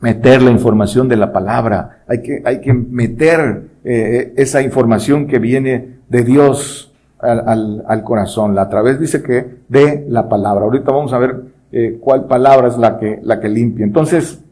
[0.00, 5.38] meter la información de la palabra, hay que, hay que meter eh, esa información que
[5.38, 8.58] viene de Dios al, al, al, corazón.
[8.58, 10.64] A través dice que de la palabra.
[10.64, 11.36] Ahorita vamos a ver
[11.72, 13.84] eh, cuál palabra es la que, la que limpia.
[13.84, 14.42] Entonces,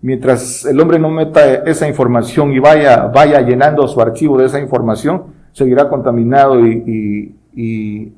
[0.00, 4.58] mientras el hombre no meta esa información y vaya, vaya llenando su archivo de esa
[4.58, 8.12] información, seguirá contaminado y, y,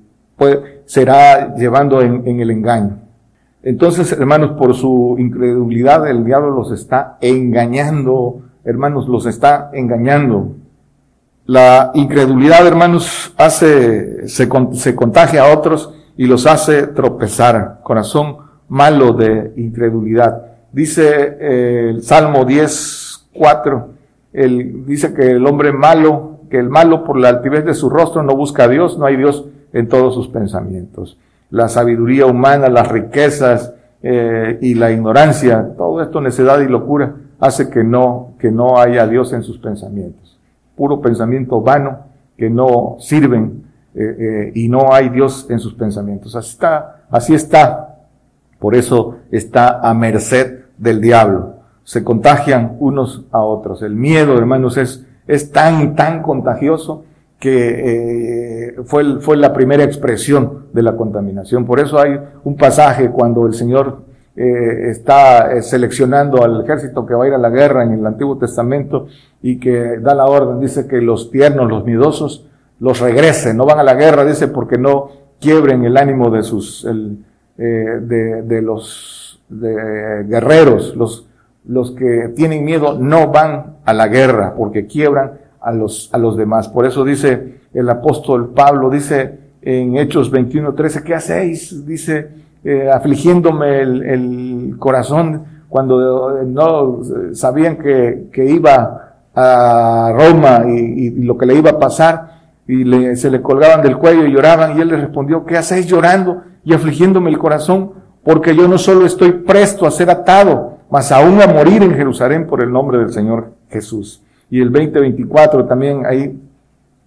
[0.84, 3.05] será llevando en, en el engaño.
[3.62, 10.52] Entonces, hermanos, por su incredulidad, el diablo los está engañando, hermanos, los está engañando.
[11.46, 17.80] La incredulidad, hermanos, hace, se, se contagia a otros y los hace tropezar.
[17.82, 18.38] Corazón
[18.68, 20.42] malo de incredulidad.
[20.72, 23.88] Dice eh, el Salmo 10, 4,
[24.86, 28.36] dice que el hombre malo, que el malo por la altivez de su rostro no
[28.36, 31.18] busca a Dios, no hay Dios en todos sus pensamientos.
[31.50, 37.70] La sabiduría humana, las riquezas eh, y la ignorancia, todo esto necedad y locura hace
[37.70, 40.38] que no, que no haya Dios en sus pensamientos.
[40.76, 42.00] Puro pensamiento vano
[42.36, 46.36] que no sirven eh, y no hay Dios en sus pensamientos.
[46.36, 47.96] Así está, así está
[48.58, 51.56] por eso está a merced del diablo.
[51.84, 53.82] Se contagian unos a otros.
[53.82, 57.04] El miedo, hermanos, es, es tan, tan contagioso
[57.38, 61.66] que eh, fue, fue la primera expresión de la contaminación.
[61.66, 64.06] Por eso hay un pasaje cuando el Señor
[64.38, 68.06] eh, está eh, seleccionando al ejército que va a ir a la guerra en el
[68.06, 69.06] Antiguo Testamento
[69.40, 72.46] y que da la orden, dice que los tiernos, los miedosos,
[72.78, 75.08] los regresen, no van a la guerra, dice, porque no
[75.40, 81.26] quiebren el ánimo de sus, eh, de, de, los de guerreros, los,
[81.64, 85.32] los que tienen miedo no van a la guerra porque quiebran
[85.66, 86.68] a los, a los demás.
[86.68, 91.84] Por eso dice el apóstol Pablo, dice en Hechos 21:13, ¿qué hacéis?
[91.84, 92.28] Dice,
[92.64, 97.00] eh, afligiéndome el, el, corazón cuando no
[97.32, 102.84] sabían que, que iba a Roma y, y, lo que le iba a pasar y
[102.84, 106.42] le, se le colgaban del cuello y lloraban y él les respondió, ¿qué hacéis llorando?
[106.66, 107.92] y afligiéndome el corazón,
[108.24, 112.48] porque yo no solo estoy presto a ser atado, mas aún a morir en Jerusalén
[112.48, 114.20] por el nombre del Señor Jesús.
[114.50, 116.38] Y el 2024 también ahí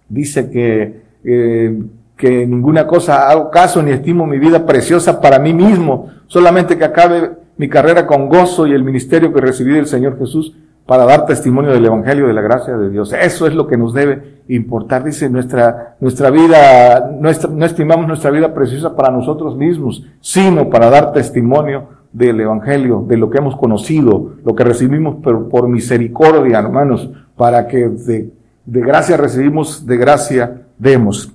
[0.08, 1.82] dice que, eh,
[2.16, 6.84] que ninguna cosa hago caso ni estimo mi vida preciosa para mí mismo, solamente que
[6.84, 10.54] acabe mi carrera con gozo y el ministerio que recibí del Señor Jesús
[10.86, 13.12] para dar testimonio del Evangelio de la gracia de Dios.
[13.12, 15.04] Eso es lo que nos debe importar.
[15.04, 20.90] Dice, nuestra, nuestra vida, nuestra, no estimamos nuestra vida preciosa para nosotros mismos, sino para
[20.90, 27.10] dar testimonio del Evangelio, de lo que hemos conocido, lo que recibimos por, misericordia, hermanos,
[27.36, 28.30] para que de,
[28.66, 31.32] de gracia recibimos, de gracia demos.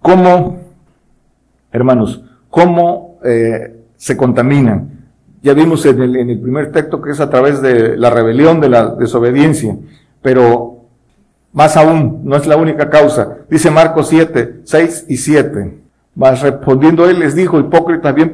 [0.00, 0.58] ¿Cómo,
[1.72, 4.90] hermanos, cómo eh, se contaminan?
[5.42, 8.60] Ya vimos en el, en el primer texto que es a través de la rebelión,
[8.60, 9.76] de la desobediencia,
[10.20, 10.82] pero
[11.52, 13.38] más aún, no es la única causa.
[13.50, 15.81] Dice Marcos 7, 6 y 7.
[16.14, 18.32] Mas respondiendo él les dijo, hipócritas, bien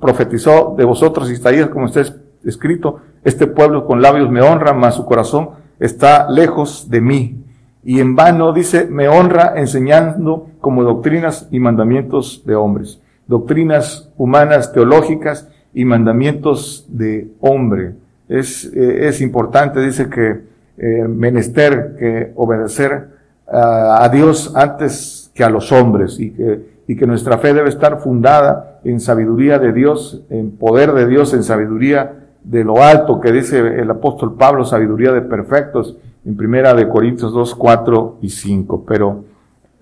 [0.00, 2.02] profetizó de vosotros Isaías, como está
[2.44, 7.44] escrito, este pueblo con labios me honra, mas su corazón está lejos de mí.
[7.84, 13.00] Y en vano dice, me honra enseñando como doctrinas y mandamientos de hombres.
[13.26, 17.92] Doctrinas humanas, teológicas y mandamientos de hombre.
[18.28, 20.40] Es, eh, es importante, dice que
[20.78, 23.18] eh, menester que obedecer
[23.50, 28.00] a Dios antes que a los hombres y que, y que nuestra fe debe estar
[28.00, 33.30] fundada en sabiduría de Dios, en poder de Dios, en sabiduría de lo alto que
[33.30, 38.84] dice el apóstol Pablo, sabiduría de perfectos, en primera de Corintios 2, 4 y 5.
[38.88, 39.24] Pero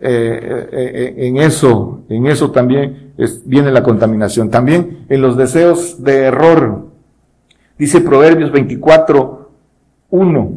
[0.00, 3.12] eh, eh, en eso, en eso también
[3.44, 4.50] viene la contaminación.
[4.50, 6.86] También en los deseos de error.
[7.78, 9.50] Dice Proverbios 24,
[10.10, 10.50] 1.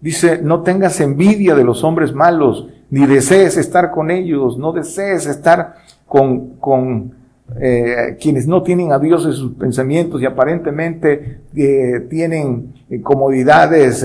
[0.00, 5.26] Dice, no tengas envidia de los hombres malos, ni desees estar con ellos, no desees
[5.26, 5.76] estar
[6.06, 7.14] con, con
[7.58, 14.04] eh, quienes no tienen a Dios en sus pensamientos y aparentemente eh, tienen eh, comodidades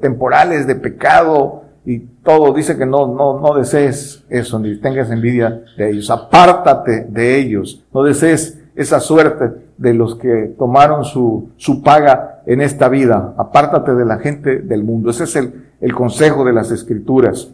[0.00, 2.52] temporales de pecado y todo.
[2.52, 6.10] Dice que no, no, no desees eso, ni tengas envidia de ellos.
[6.10, 12.60] Apártate de ellos, no desees esa suerte de los que tomaron su, su paga en
[12.60, 13.34] esta vida.
[13.36, 15.10] Apártate de la gente del mundo.
[15.10, 17.52] Ese es el, el consejo de las escrituras.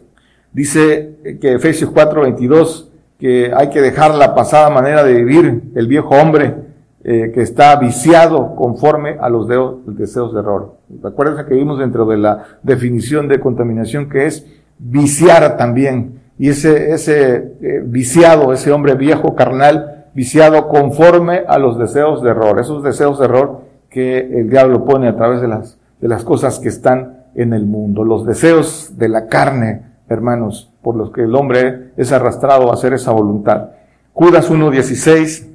[0.55, 2.87] Dice que Efesios 4:22
[3.19, 6.55] que hay que dejar la pasada manera de vivir, el viejo hombre
[7.03, 9.49] eh, que está viciado conforme a los
[9.85, 10.77] deseos de error.
[11.03, 14.45] Recuerden que vimos dentro de la definición de contaminación que es
[14.79, 16.21] viciar también.
[16.39, 22.29] Y ese, ese eh, viciado, ese hombre viejo carnal, viciado conforme a los deseos de
[22.29, 26.23] error, esos deseos de error que el diablo pone a través de las, de las
[26.23, 31.23] cosas que están en el mundo, los deseos de la carne, hermanos, por los que
[31.23, 33.69] el hombre es arrastrado a hacer esa voluntad.
[34.13, 35.47] Judas 1.16,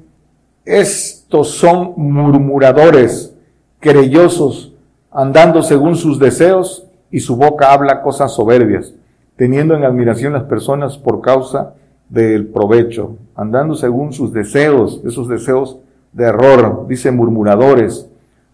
[0.64, 3.34] estos son murmuradores,
[3.80, 4.74] querellosos,
[5.10, 8.94] andando según sus deseos y su boca habla cosas soberbias,
[9.36, 11.74] teniendo en admiración las personas por causa
[12.08, 15.78] del provecho, andando según sus deseos, esos deseos
[16.12, 18.08] de error, dice murmuradores,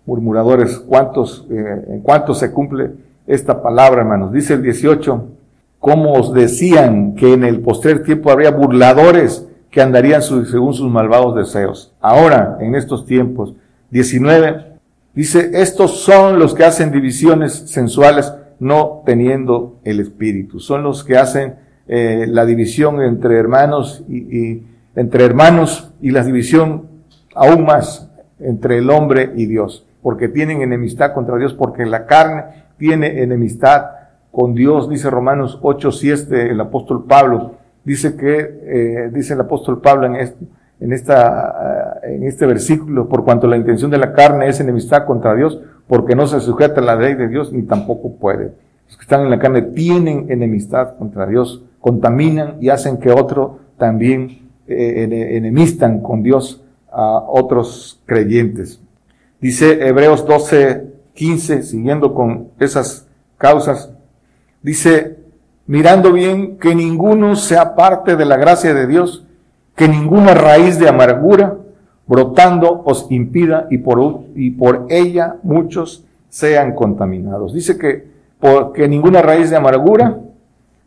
[0.05, 2.93] murmuradores, ¿cuántos, eh, en cuántos se cumple
[3.27, 4.33] esta palabra, hermanos?
[4.33, 5.25] Dice el 18,
[5.79, 11.37] como os decían que en el postrer tiempo habría burladores que andarían según sus malvados
[11.37, 11.93] deseos.
[12.01, 13.55] Ahora, en estos tiempos,
[13.91, 14.79] 19,
[15.15, 20.61] dice, estos son los que hacen divisiones sensuales no teniendo el espíritu.
[20.61, 21.57] Son los que hacen
[21.89, 24.63] eh, la división entre hermanos y,
[24.95, 26.89] entre hermanos y la división
[27.35, 28.11] aún más
[28.41, 32.45] entre el hombre y Dios, porque tienen enemistad contra Dios, porque la carne
[32.79, 33.87] tiene enemistad
[34.37, 37.53] con Dios, dice Romanos 8, 7, el apóstol Pablo,
[37.85, 40.45] dice que, eh, dice el apóstol Pablo en este,
[40.79, 45.07] en, esta, eh, en este versículo, por cuanto la intención de la carne es enemistad
[45.07, 48.53] contra Dios, porque no se sujeta a la ley de Dios ni tampoco puede.
[48.87, 53.61] Los que están en la carne tienen enemistad contra Dios, contaminan y hacen que otro
[53.79, 58.83] también eh, enemistan con Dios a otros creyentes.
[59.41, 63.96] Dice Hebreos 12, 15, siguiendo con esas causas,
[64.67, 65.19] Dice,
[65.69, 69.25] mirando bien que ninguno sea parte de la gracia de Dios,
[69.77, 71.57] que ninguna raíz de amargura
[72.05, 77.55] brotando os impida y por, y por ella muchos sean contaminados.
[77.55, 78.09] Dice que,
[78.75, 80.19] que ninguna raíz de amargura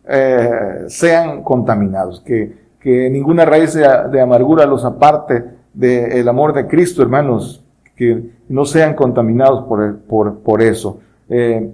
[0.09, 7.01] eh, sean contaminados, que, que ninguna raíz de, amargura los aparte del amor de Cristo,
[7.01, 7.63] hermanos,
[7.95, 10.99] que no sean contaminados por, por, por eso.
[11.29, 11.71] Eh,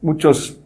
[0.00, 0.60] muchos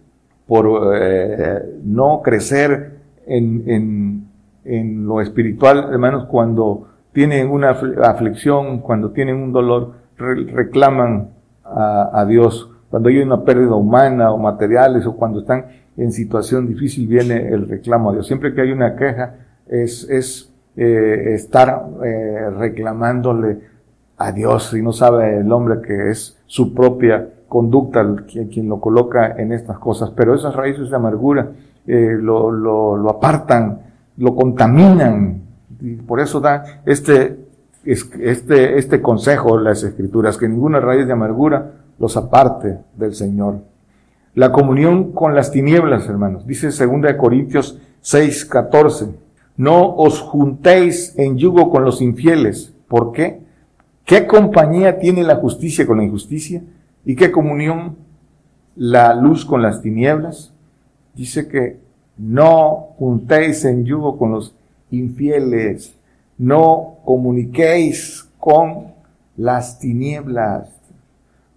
[0.52, 4.28] por eh, no crecer en, en,
[4.66, 11.30] en, lo espiritual, hermanos, cuando tienen una aflicción, cuando tienen un dolor, reclaman
[11.64, 12.68] a, a, Dios.
[12.90, 17.66] Cuando hay una pérdida humana o materiales o cuando están en situación difícil viene el
[17.66, 18.26] reclamo a Dios.
[18.26, 23.60] Siempre que hay una queja es, es eh, estar eh, reclamándole
[24.18, 29.34] a Dios y no sabe el hombre que es su propia conducta quien, lo coloca
[29.36, 31.50] en estas cosas, pero esas raíces de amargura
[31.86, 33.78] eh, lo, lo, lo, apartan,
[34.16, 35.42] lo contaminan,
[35.78, 37.40] y por eso da este,
[37.84, 43.56] este, este consejo las escrituras, que ninguna raíz de amargura los aparte del Señor.
[44.34, 49.08] La comunión con las tinieblas, hermanos, dice 2 Corintios 6, 14,
[49.58, 52.72] no os juntéis en yugo con los infieles.
[52.88, 53.42] ¿Por qué?
[54.06, 56.62] ¿Qué compañía tiene la justicia con la injusticia?
[57.04, 57.96] ¿Y qué comunión
[58.76, 60.52] la luz con las tinieblas?
[61.14, 61.78] Dice que
[62.16, 64.54] no juntéis en yugo con los
[64.90, 65.96] infieles,
[66.38, 68.92] no comuniquéis con
[69.36, 70.68] las tinieblas.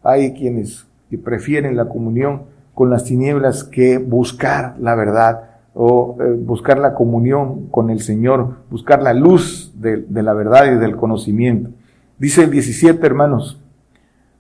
[0.02, 2.44] Hay quienes que prefieren la comunión
[2.74, 8.58] con las tinieblas que buscar la verdad o eh, buscar la comunión con el Señor,
[8.72, 11.70] buscar la luz de, de la verdad y del conocimiento.
[12.18, 13.62] Dice el 17, hermanos,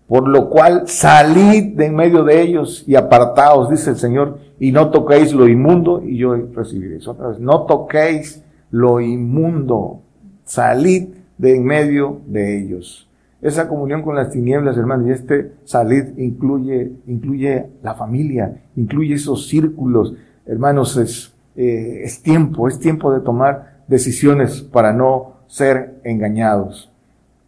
[0.07, 4.71] por lo cual salid de en medio de ellos y apartaos, dice el Señor, y
[4.71, 10.01] no toquéis lo inmundo, y yo recibiréis otra vez, no toquéis lo inmundo,
[10.43, 13.09] salid de en medio de ellos.
[13.41, 19.47] Esa comunión con las tinieblas, hermanos, y este salid incluye, incluye la familia, incluye esos
[19.47, 20.15] círculos.
[20.45, 26.91] Hermanos, es, eh, es tiempo, es tiempo de tomar decisiones para no ser engañados.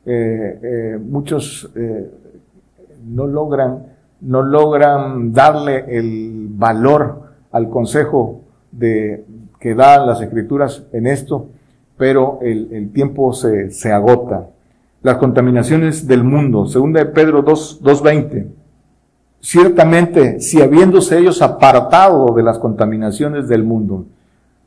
[0.06, 1.72] Eh, eh, muchos
[3.08, 3.88] no logran,
[4.22, 8.42] no logran darle el valor al consejo
[8.72, 9.26] de,
[9.60, 11.48] que dan las escrituras en esto,
[11.98, 14.48] pero el, tiempo se, se, agota.
[15.02, 18.48] Las contaminaciones del mundo, segunda de Pedro 2, 2.20.
[19.40, 24.06] Ciertamente, si habiéndose ellos apartado de las contaminaciones del mundo,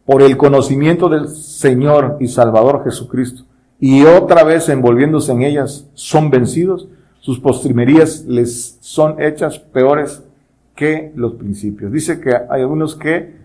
[0.05, 3.45] por el conocimiento del Señor y Salvador Jesucristo,
[3.79, 6.89] y otra vez envolviéndose en ellas, son vencidos,
[7.21, 10.23] sus postrimerías les son hechas peores
[10.75, 11.93] que los principios.
[11.93, 13.37] Dice que hay algunos que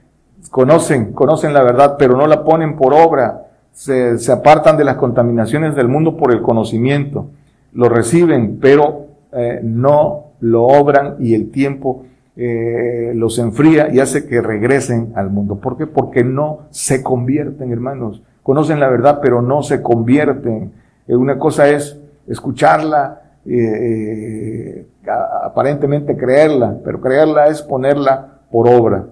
[0.49, 3.47] conocen, conocen la verdad, pero no la ponen por obra.
[3.73, 7.27] Se, se apartan de las contaminaciones del mundo por el conocimiento.
[7.73, 12.05] Lo reciben, pero eh, no lo obran y el tiempo
[12.37, 15.55] eh, los enfría y hace que regresen al mundo.
[15.55, 15.87] ¿Por qué?
[15.87, 18.21] Porque no se convierten, hermanos.
[18.43, 20.71] Conocen la verdad, pero no se convierten.
[21.07, 24.85] Eh, una cosa es escucharla, eh,
[25.43, 29.05] aparentemente creerla, pero creerla es ponerla por obra.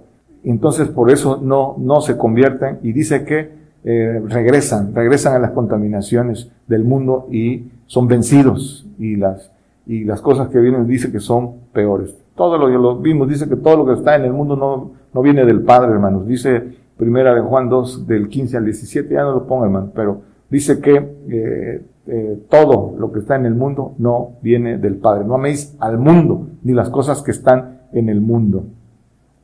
[0.44, 5.52] Entonces por eso no, no se convierten y dice que eh, regresan, regresan a las
[5.52, 9.52] contaminaciones del mundo y son vencidos y las,
[9.86, 12.16] y las cosas que vienen dice que son peores.
[12.36, 14.92] Todo lo que lo vimos dice que todo lo que está en el mundo no,
[15.14, 16.26] no viene del Padre, hermanos.
[16.26, 16.64] Dice
[16.98, 20.80] primera de Juan 2 del 15 al 17, ya no lo pongo, hermano, pero dice
[20.80, 25.24] que eh, eh, todo lo que está en el mundo no viene del Padre.
[25.24, 28.66] No améis al mundo, ni las cosas que están en el mundo.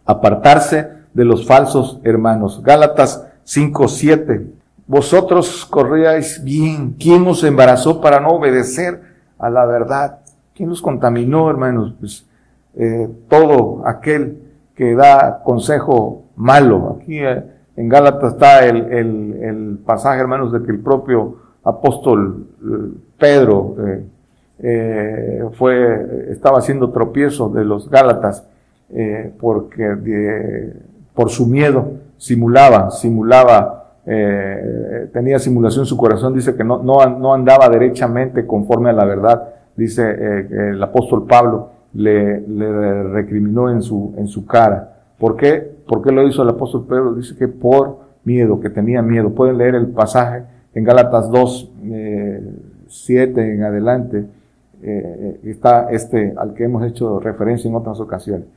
[0.05, 2.61] Apartarse de los falsos hermanos.
[2.63, 4.47] Gálatas 5, 7.
[4.87, 6.95] Vosotros corríais bien.
[6.99, 9.01] ¿Quién os embarazó para no obedecer
[9.37, 10.19] a la verdad?
[10.53, 11.95] ¿Quién nos contaminó, hermanos?
[11.99, 12.25] Pues
[12.75, 14.43] eh, todo aquel
[14.75, 16.97] que da consejo malo.
[16.99, 17.43] Aquí eh,
[17.77, 23.75] en Gálatas está el, el, el pasaje, hermanos, de que el propio apóstol eh, Pedro
[23.79, 24.03] eh,
[24.61, 28.45] eh, fue, estaba haciendo tropiezo de los Gálatas
[29.39, 30.73] porque
[31.13, 33.91] por su miedo simulaba, simulaba,
[35.13, 39.05] tenía simulación en su corazón, dice que no, no, no andaba derechamente conforme a la
[39.05, 40.09] verdad, dice
[40.49, 45.03] el apóstol Pablo, le, le, recriminó en su, en su cara.
[45.19, 45.71] ¿Por qué?
[45.87, 47.13] ¿Por qué lo hizo el apóstol Pedro?
[47.13, 49.29] Dice que por miedo, que tenía miedo.
[49.29, 51.71] Pueden leer el pasaje en Gálatas 2,
[52.87, 54.25] 7 eh, en adelante,
[54.81, 58.47] eh, está este al que hemos hecho referencia en otras ocasiones.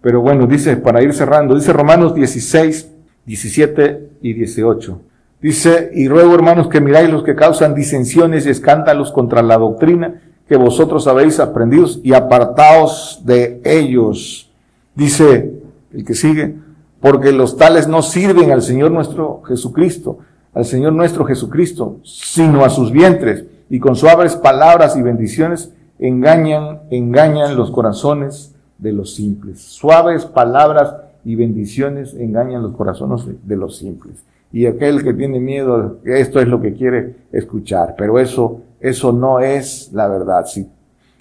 [0.00, 2.90] Pero bueno, dice, para ir cerrando, dice Romanos 16,
[3.26, 5.00] 17 y 18.
[5.40, 10.20] Dice, y ruego hermanos que miráis los que causan disensiones y escándalos contra la doctrina
[10.46, 14.50] que vosotros habéis aprendido y apartaos de ellos.
[14.94, 15.52] Dice
[15.92, 16.56] el que sigue,
[17.00, 20.18] porque los tales no sirven al Señor nuestro Jesucristo,
[20.54, 26.80] al Señor nuestro Jesucristo, sino a sus vientres, y con suaves palabras y bendiciones engañan,
[26.90, 29.60] engañan los corazones de los simples.
[29.60, 30.94] Suaves palabras
[31.24, 34.24] y bendiciones engañan los corazones de los simples.
[34.52, 39.38] Y aquel que tiene miedo, esto es lo que quiere escuchar, pero eso, eso no
[39.38, 40.46] es la verdad.
[40.46, 40.66] Si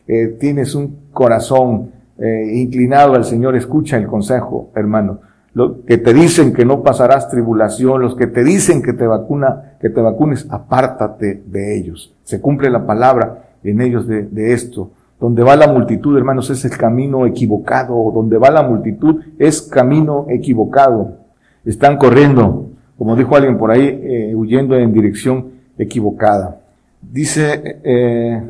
[0.07, 5.19] eh, tienes un corazón eh, inclinado al Señor, escucha el consejo, hermano
[5.59, 9.73] los que te dicen que no pasarás tribulación, los que te dicen que te vacuna,
[9.81, 12.15] que te vacunes, apártate de ellos.
[12.23, 14.91] Se cumple la palabra en ellos de, de esto.
[15.19, 18.09] Donde va la multitud, hermanos, es el camino equivocado.
[18.15, 21.17] Donde va la multitud es camino equivocado.
[21.65, 25.47] Están corriendo, como dijo alguien por ahí, eh, huyendo en dirección
[25.77, 26.61] equivocada.
[27.01, 28.41] Dice, eh,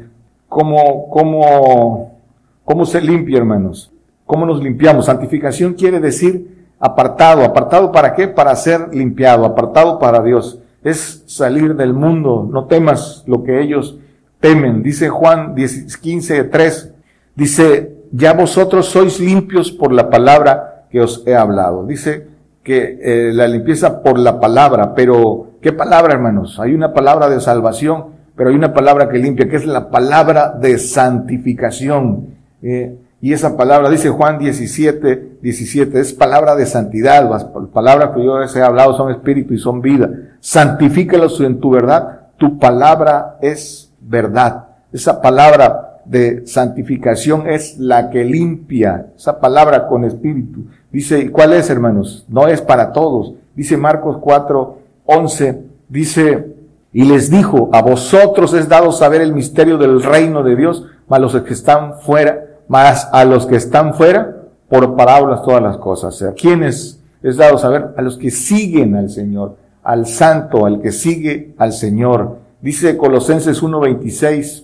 [0.47, 2.19] ¿cómo, cómo,
[2.63, 3.91] ¿cómo se limpia, hermanos?
[4.27, 5.07] ¿Cómo nos limpiamos?
[5.07, 7.43] Santificación quiere decir apartado.
[7.43, 8.27] ¿Apartado para qué?
[8.27, 10.59] Para ser limpiado, apartado para Dios.
[10.83, 12.47] Es salir del mundo.
[12.49, 13.97] No temas lo que ellos
[14.39, 14.81] temen.
[14.81, 16.93] Dice Juan 15, 3,
[17.35, 21.85] dice, ya vosotros sois limpios por la palabra que os he hablado.
[21.85, 22.27] Dice
[22.63, 26.59] que eh, la limpieza por la palabra, pero ¿qué palabra, hermanos?
[26.59, 28.05] Hay una palabra de salvación,
[28.35, 32.35] pero hay una palabra que limpia, que es la palabra de santificación.
[32.61, 37.29] Eh, y esa palabra, dice Juan 17, 17, es palabra de santidad.
[37.29, 37.43] Las
[37.73, 40.09] palabras que yo les he hablado son espíritu y son vida.
[40.39, 42.27] Santifícalos en tu verdad.
[42.37, 44.67] Tu palabra es verdad.
[44.93, 49.07] Esa palabra de santificación es la que limpia.
[49.17, 50.67] Esa palabra con espíritu.
[50.89, 52.25] Dice, ¿cuál es, hermanos?
[52.29, 53.33] No es para todos.
[53.53, 55.61] Dice Marcos 4, 11.
[55.89, 56.55] Dice,
[56.93, 61.19] y les dijo, a vosotros es dado saber el misterio del reino de Dios, a
[61.19, 64.37] los que están fuera más a los que están fuera,
[64.69, 66.21] por parábolas todas las cosas.
[66.21, 67.89] ¿A quiénes es dado saber?
[67.97, 72.37] A los que siguen al Señor, al santo, al que sigue al Señor.
[72.61, 74.63] Dice Colosenses 1.26,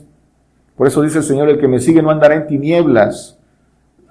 [0.77, 3.37] por eso dice el Señor, el que me sigue no andará en tinieblas,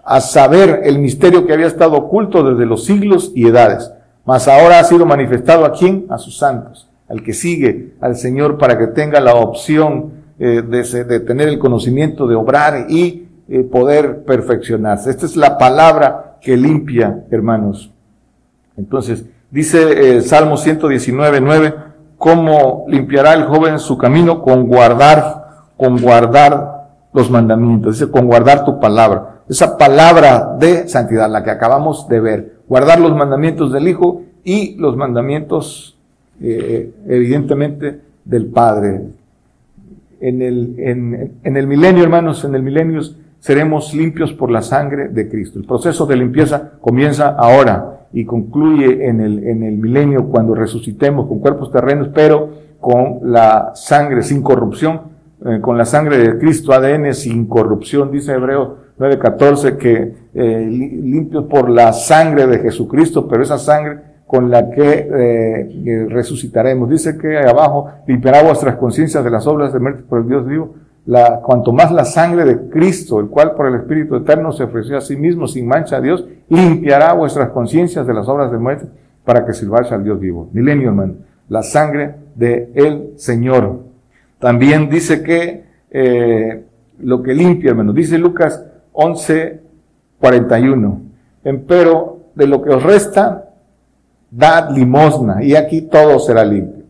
[0.05, 3.91] a saber el misterio que había estado oculto desde los siglos y edades,
[4.27, 6.07] mas ahora ha sido manifestado a quién?
[6.09, 11.21] A sus santos, al que sigue al Señor para que tenga la opción eh, de
[11.21, 15.11] tener el conocimiento de obrar y eh, poder perfeccionarse.
[15.11, 17.91] Esta es la palabra que limpia, hermanos.
[18.77, 21.75] Entonces, dice el Salmo 119, 9,
[22.17, 24.43] ¿cómo limpiará el joven su camino?
[24.43, 27.99] Con guardar, con guardar los mandamientos.
[27.99, 29.43] Dice, con guardar tu palabra.
[29.47, 32.55] Esa palabra de santidad, la que acabamos de ver.
[32.67, 35.99] Guardar los mandamientos del Hijo y los mandamientos,
[36.41, 39.03] eh, evidentemente, del Padre.
[40.21, 43.03] En el, en, en el milenio, hermanos, en el milenio
[43.45, 45.59] seremos limpios por la sangre de Cristo.
[45.59, 51.29] El proceso de limpieza comienza ahora y concluye en el, en el milenio cuando resucitemos
[51.29, 52.49] con cuerpos terrenos, pero
[52.81, 54.99] con la sangre sin corrupción,
[55.45, 61.45] eh, con la sangre de Cristo, ADN sin corrupción, dice Hebreo 9:14, que eh, limpios
[61.45, 66.89] por la sangre de Jesucristo, pero esa sangre con la que eh, resucitaremos.
[66.89, 70.77] Dice que abajo limpiará vuestras conciencias de las obras de muerte por el Dios vivo
[71.07, 74.97] la, cuanto más la sangre de Cristo, el cual por el Espíritu Eterno se ofreció
[74.97, 78.87] a sí mismo sin mancha a Dios, limpiará vuestras conciencias de las obras de muerte
[79.25, 80.49] para que sirváis al Dios vivo.
[80.53, 81.15] Milenio, hermano.
[81.49, 83.81] La sangre de el Señor.
[84.39, 86.65] También dice que eh,
[87.01, 87.93] lo que limpia, hermano.
[87.93, 89.61] Dice Lucas 11,
[90.21, 91.01] 41.
[91.45, 93.51] Empero de lo que os resta,
[94.31, 96.85] dad limosna y aquí todo será limpio.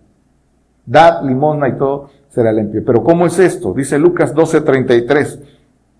[0.86, 2.82] Dad limosna y todo será limpio.
[2.84, 3.72] Pero ¿cómo es esto?
[3.72, 5.38] Dice Lucas 12:33.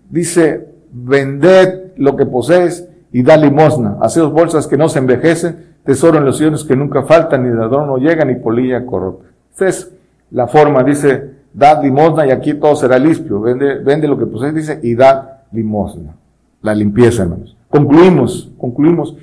[0.09, 3.97] Dice, vended lo que posees y da limosna.
[4.01, 7.63] Haceos bolsas que no se envejecen, tesoro en los cielos que nunca faltan, ni de
[7.63, 9.29] adorno llega, ni polilla corrupta.
[9.51, 9.91] Esta es
[10.31, 13.39] la forma, dice, dad limosna y aquí todo será limpio.
[13.39, 16.15] Vende, vende lo que posees, dice, y da limosna.
[16.61, 17.55] La limpieza, hermanos.
[17.69, 19.15] Concluimos, concluimos,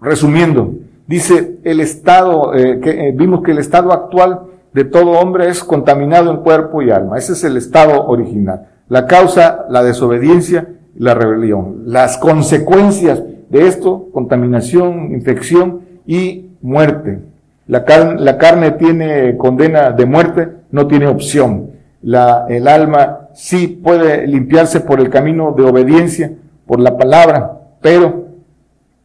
[0.00, 0.74] resumiendo.
[1.08, 5.62] Dice el estado, eh, que eh, vimos que el estado actual de todo hombre es
[5.62, 7.18] contaminado en cuerpo y alma.
[7.18, 8.68] Ese es el estado original.
[8.88, 11.82] La causa, la desobediencia y la rebelión.
[11.86, 17.20] Las consecuencias de esto, contaminación, infección y muerte.
[17.66, 17.84] La,
[18.18, 21.70] la carne tiene condena de muerte, no tiene opción.
[22.02, 26.32] La, el alma sí puede limpiarse por el camino de obediencia,
[26.66, 28.26] por la palabra, pero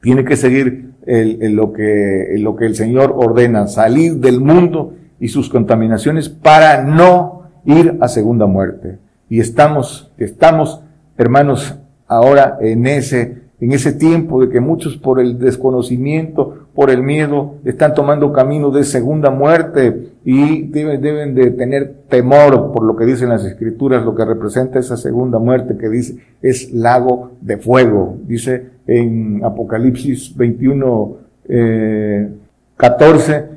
[0.02, 5.50] tiene que seguir lo, que, lo que el Señor ordena, salir del mundo y sus
[5.50, 8.98] contaminaciones para no ir a segunda muerte.
[9.30, 10.82] Y estamos, estamos,
[11.18, 11.76] hermanos,
[12.08, 17.56] ahora en ese, en ese tiempo de que muchos por el desconocimiento, por el miedo,
[17.66, 23.06] están tomando camino de segunda muerte y deben, deben de tener temor por lo que
[23.06, 28.18] dicen las escrituras, lo que representa esa segunda muerte que dice es lago de fuego.
[28.26, 31.18] Dice en Apocalipsis 21,
[31.50, 32.30] eh,
[32.78, 33.57] 14,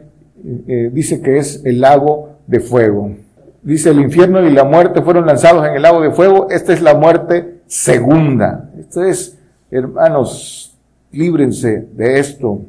[0.66, 3.12] eh, dice que es el lago de fuego.
[3.62, 6.49] Dice el infierno y la muerte fueron lanzados en el lago de fuego.
[6.51, 8.70] Esta es la muerte segunda.
[8.78, 9.38] Esto es,
[9.70, 10.76] hermanos,
[11.12, 12.62] líbrense de esto.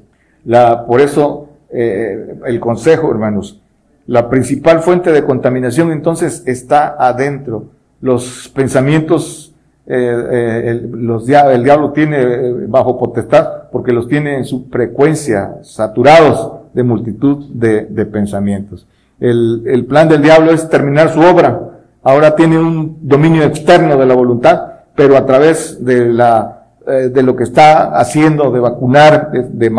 [0.44, 3.62] La, por eso, eh, el consejo, hermanos,
[4.08, 7.68] la principal fuente de contaminación entonces está adentro.
[8.02, 9.51] Los pensamientos,
[9.94, 16.54] eh, el, los, el diablo tiene bajo potestad porque los tiene en su frecuencia, saturados
[16.74, 18.88] de multitud de, pensamientos.
[19.20, 21.60] El, plan del diablo es terminar su obra.
[22.04, 24.62] Ahora tiene un dominio externo de la voluntad,
[24.96, 29.70] pero a través de la, eh, de lo que está haciendo, de vacunar, de,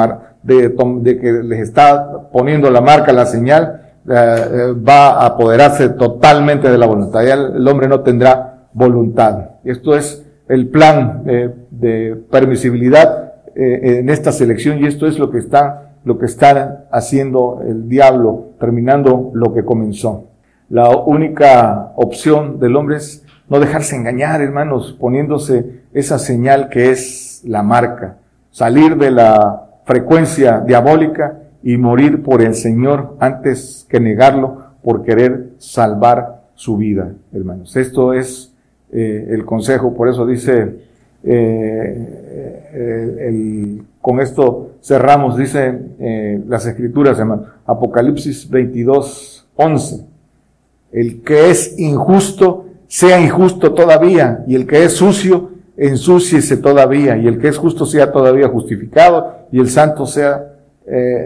[0.43, 6.79] de, que les está poniendo la marca, la señal, eh, va a apoderarse totalmente de
[6.79, 7.23] la voluntad.
[7.25, 9.52] Ya el hombre no tendrá voluntad.
[9.65, 15.93] Esto es el plan de permisibilidad en esta selección y esto es lo que está,
[16.05, 20.29] lo que está haciendo el diablo, terminando lo que comenzó.
[20.69, 27.43] La única opción del hombre es no dejarse engañar, hermanos, poniéndose esa señal que es
[27.45, 28.17] la marca,
[28.51, 35.51] salir de la frecuencia diabólica y morir por el Señor antes que negarlo por querer
[35.59, 37.77] salvar su vida, hermanos.
[37.77, 38.52] Esto es
[38.95, 40.77] eh, el consejo, por eso dice,
[41.25, 45.79] eh, eh, con esto cerramos, dice
[46.47, 50.05] las escrituras, hermano, Apocalipsis 22, 11.
[50.93, 57.27] El que es injusto, sea injusto todavía, y el que es sucio, ensúciese todavía, y
[57.29, 60.49] el que es justo sea todavía justificado, y el santo sea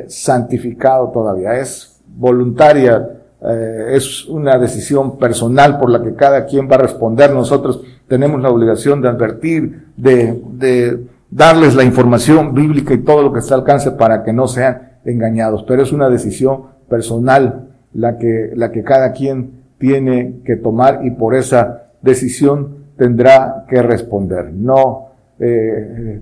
[0.06, 1.58] santificado todavía.
[1.58, 3.08] Es voluntaria,
[3.42, 7.32] eh, es una decisión personal por la que cada quien va a responder.
[7.32, 13.40] Nosotros tenemos la obligación de advertir, de, darles la información bíblica y todo lo que
[13.40, 15.64] está al alcance para que no sean engañados.
[15.64, 21.10] Pero es una decisión personal la que, la que cada quien tiene que tomar y
[21.10, 24.52] por esa decisión tendrá que responder.
[24.52, 25.08] No,
[25.38, 26.20] eh,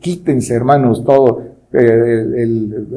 [0.00, 1.42] quítense hermanos todo,
[1.72, 2.88] eh, el,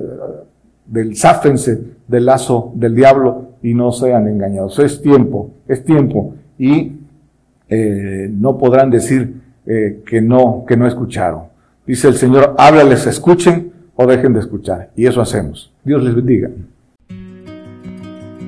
[0.86, 4.80] del záfense del lazo del diablo y no sean engañados.
[4.80, 6.94] Es tiempo, es tiempo y
[7.68, 11.44] eh, no podrán decir eh, que no, que no escucharon.
[11.86, 14.92] Dice el Señor, háblales, escuchen o dejen de escuchar.
[14.96, 15.74] Y eso hacemos.
[15.84, 16.50] Dios les bendiga.